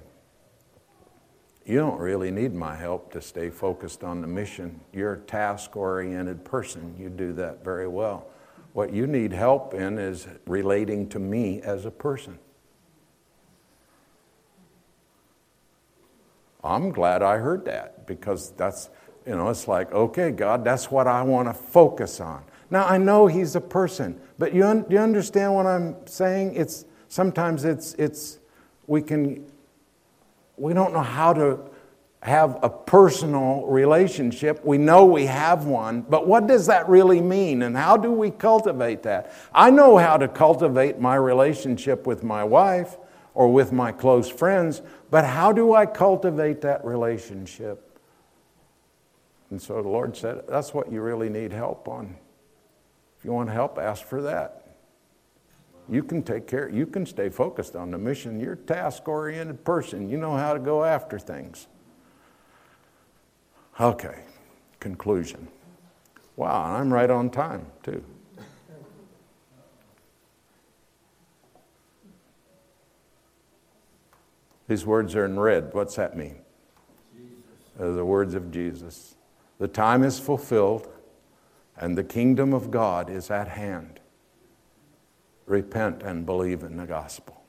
You 1.66 1.78
don't 1.78 2.00
really 2.00 2.32
need 2.32 2.54
my 2.54 2.76
help 2.76 3.12
to 3.14 3.22
stay 3.22 3.50
focused 3.50 4.04
on 4.04 4.22
the 4.22 4.28
mission. 4.28 4.82
You're 4.92 5.14
a 5.14 5.20
task 5.20 5.78
oriented 5.78 6.44
person. 6.44 6.96
You 7.00 7.10
do 7.10 7.34
that 7.34 7.64
very 7.64 7.88
well. 7.88 8.28
What 8.74 8.92
you 8.92 9.06
need 9.06 9.32
help 9.32 9.74
in 9.74 9.98
is 10.00 10.28
relating 10.48 11.08
to 11.10 11.20
me 11.20 11.62
as 11.62 11.86
a 11.86 11.92
person. 11.92 12.40
I'm 16.64 16.92
glad 16.92 17.22
I 17.22 17.38
heard 17.38 17.66
that 17.66 18.08
because 18.08 18.52
that's, 18.52 18.90
you 19.28 19.36
know, 19.36 19.50
it's 19.50 19.68
like, 19.68 19.92
okay, 19.92 20.32
God, 20.32 20.64
that's 20.64 20.90
what 20.90 21.08
I 21.08 21.22
want 21.22 21.50
to 21.50 21.54
focus 21.54 22.20
on. 22.20 22.44
Now, 22.72 22.86
I 22.86 22.98
know 22.98 23.28
He's 23.28 23.56
a 23.56 23.62
person, 23.62 24.20
but 24.40 24.54
you, 24.54 24.66
un- 24.66 24.86
you 24.90 24.98
understand 24.98 25.54
what 25.54 25.68
I'm 25.68 25.96
saying? 26.08 26.56
It's 26.56 26.86
sometimes 27.10 27.66
it's, 27.66 27.94
it's, 27.96 28.40
we 28.88 29.02
can, 29.02 29.46
we 30.58 30.74
don't 30.74 30.94
know 30.94 31.02
how 31.02 31.34
to 31.34 31.60
have 32.24 32.58
a 32.64 32.70
personal 32.70 33.66
relationship. 33.66 34.64
We 34.64 34.78
know 34.78 35.04
we 35.04 35.26
have 35.26 35.66
one, 35.66 36.02
but 36.02 36.26
what 36.26 36.48
does 36.48 36.68
that 36.68 36.88
really 36.88 37.20
mean 37.20 37.64
and 37.64 37.76
how 37.76 37.98
do 37.98 38.12
we 38.14 38.32
cultivate 38.32 39.04
that? 39.04 39.34
I 39.54 39.70
know 39.70 39.98
how 39.98 40.16
to 40.16 40.30
cultivate 40.30 41.00
my 41.00 41.16
relationship 41.16 42.08
with 42.08 42.24
my 42.24 42.46
wife 42.46 42.98
or 43.34 43.52
with 43.52 43.74
my 43.74 43.92
close 43.92 44.30
friends, 44.30 44.82
but 45.12 45.26
how 45.26 45.52
do 45.52 45.74
I 45.74 45.86
cultivate 45.86 46.62
that 46.62 46.86
relationship? 46.86 48.00
And 49.50 49.62
so 49.62 49.82
the 49.82 49.90
Lord 49.90 50.16
said, 50.16 50.44
That's 50.48 50.74
what 50.74 50.90
you 50.90 51.02
really 51.02 51.30
need 51.30 51.52
help 51.52 51.90
on. 51.90 52.16
If 53.20 53.26
you 53.26 53.34
want 53.34 53.50
help, 53.50 53.78
ask 53.78 54.06
for 54.06 54.22
that. 54.22 54.78
You 55.90 56.04
can 56.04 56.24
take 56.24 56.48
care, 56.48 56.70
you 56.70 56.86
can 56.86 57.06
stay 57.06 57.28
focused 57.28 57.76
on 57.76 57.92
the 57.92 57.98
mission. 57.98 58.40
You're 58.40 58.54
a 58.54 58.58
task 58.58 59.10
oriented 59.10 59.66
person, 59.66 60.10
you 60.10 60.18
know 60.18 60.38
how 60.38 60.54
to 60.54 60.60
go 60.60 60.86
after 60.86 61.20
things. 61.20 61.68
Okay, 63.80 64.20
conclusion. 64.80 65.48
Wow, 66.36 66.64
I'm 66.64 66.94
right 66.94 67.10
on 67.10 67.30
time, 67.30 67.68
too. 67.82 68.04
These 74.68 74.86
words 74.86 75.16
are 75.16 75.26
in 75.26 75.40
red. 75.40 75.74
What's 75.74 75.96
that 75.96 76.16
mean? 76.16 76.38
Uh, 77.80 77.92
the 77.92 78.06
words 78.06 78.34
of 78.34 78.52
Jesus. 78.52 79.16
The 79.60 79.68
time 79.68 80.04
is 80.04 80.20
fulfilled 80.20 80.88
and 81.78 81.98
the 81.98 82.04
kingdom 82.04 82.54
of 82.54 82.72
God 82.72 83.10
is 83.10 83.30
at 83.30 83.48
hand. 83.48 84.00
Repent 85.46 86.04
and 86.04 86.26
believe 86.26 86.64
in 86.64 86.78
the 86.78 86.86
gospel. 86.86 87.43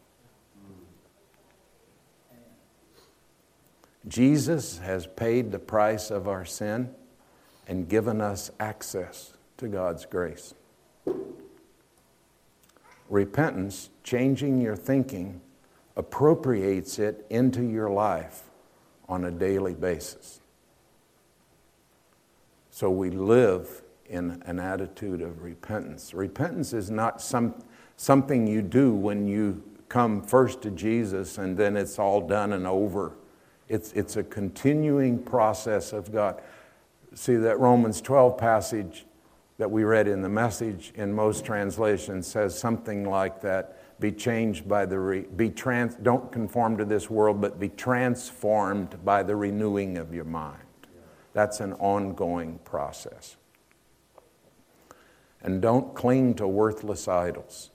Jesus 4.07 4.79
has 4.79 5.07
paid 5.07 5.51
the 5.51 5.59
price 5.59 6.11
of 6.11 6.29
our 6.29 6.45
sin 6.45 6.91
and 7.67 7.89
given 7.89 8.21
us 8.21 8.51
access 8.61 9.33
to 9.57 9.69
God's 9.69 10.05
grace. 10.05 10.55
Repentance, 13.09 13.91
changing 14.03 14.61
your 14.61 14.77
thinking, 14.77 15.41
appropriates 15.97 16.99
it 16.99 17.25
into 17.31 17.63
your 17.63 17.89
life 17.89 18.45
on 19.09 19.25
a 19.25 19.31
daily 19.31 19.75
basis. 19.75 20.41
So 22.71 22.91
we 22.91 23.11
live 23.11 23.83
in 24.07 24.43
an 24.47 24.59
attitude 24.59 25.23
of 25.23 25.43
repentance. 25.43 26.13
Repentance 26.13 26.73
is 26.73 26.91
not 26.91 27.23
some, 27.23 27.55
something 27.97 28.47
you 28.47 28.63
do 28.63 28.93
when 28.93 29.29
you 29.29 29.63
come 29.89 30.23
first 30.23 30.61
to 30.63 30.71
Jesus 30.71 31.39
and 31.39 31.57
then 31.57 31.77
it's 31.77 31.99
all 31.99 32.27
done 32.27 32.53
and 32.53 32.67
over. 32.67 33.15
It's, 33.69 33.93
it's 33.93 34.17
a 34.17 34.23
continuing 34.23 35.23
process 35.23 35.93
of 35.93 36.13
God. 36.13 36.41
See, 37.15 37.37
that 37.37 37.59
Romans 37.59 38.01
12 38.01 38.37
passage 38.37 39.07
that 39.59 39.71
we 39.71 39.85
read 39.85 40.09
in 40.09 40.23
the 40.23 40.29
message 40.29 40.93
in 40.97 41.13
most 41.13 41.45
translations 41.45 42.27
says 42.27 42.59
something 42.59 43.09
like 43.09 43.41
that. 43.43 44.01
Be 44.01 44.11
changed 44.11 44.69
by 44.69 44.87
the 44.87 44.99
re, 44.99 45.21
be 45.37 45.49
trans 45.51 45.95
don't 45.95 46.33
conform 46.33 46.77
to 46.79 46.85
this 46.85 47.09
world 47.09 47.41
but 47.41 47.61
be 47.61 47.69
transformed 47.69 49.05
by 49.05 49.23
the 49.23 49.37
renewing 49.37 49.97
of 49.97 50.13
your 50.13 50.25
mind. 50.25 50.59
That's 51.33 51.61
an 51.61 51.75
ongoing 51.75 52.59
process. 52.65 53.37
And 55.43 55.63
don't 55.63 55.95
cling 55.95 56.35
to 56.35 56.49
worthless 56.49 57.07
idols. 57.07 57.71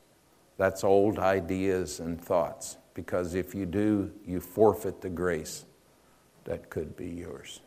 That's 0.57 0.83
old 0.83 1.19
ideas 1.19 2.01
and 2.01 2.19
thoughts 2.19 2.77
because 2.93 3.33
if 3.33 3.55
you 3.55 3.65
do 3.65 4.11
you 4.25 4.41
forfeit 4.41 4.99
the 4.99 5.09
grace 5.09 5.63
that 6.49 6.69
could 6.71 6.97
be 6.97 7.07
yours 7.07 7.61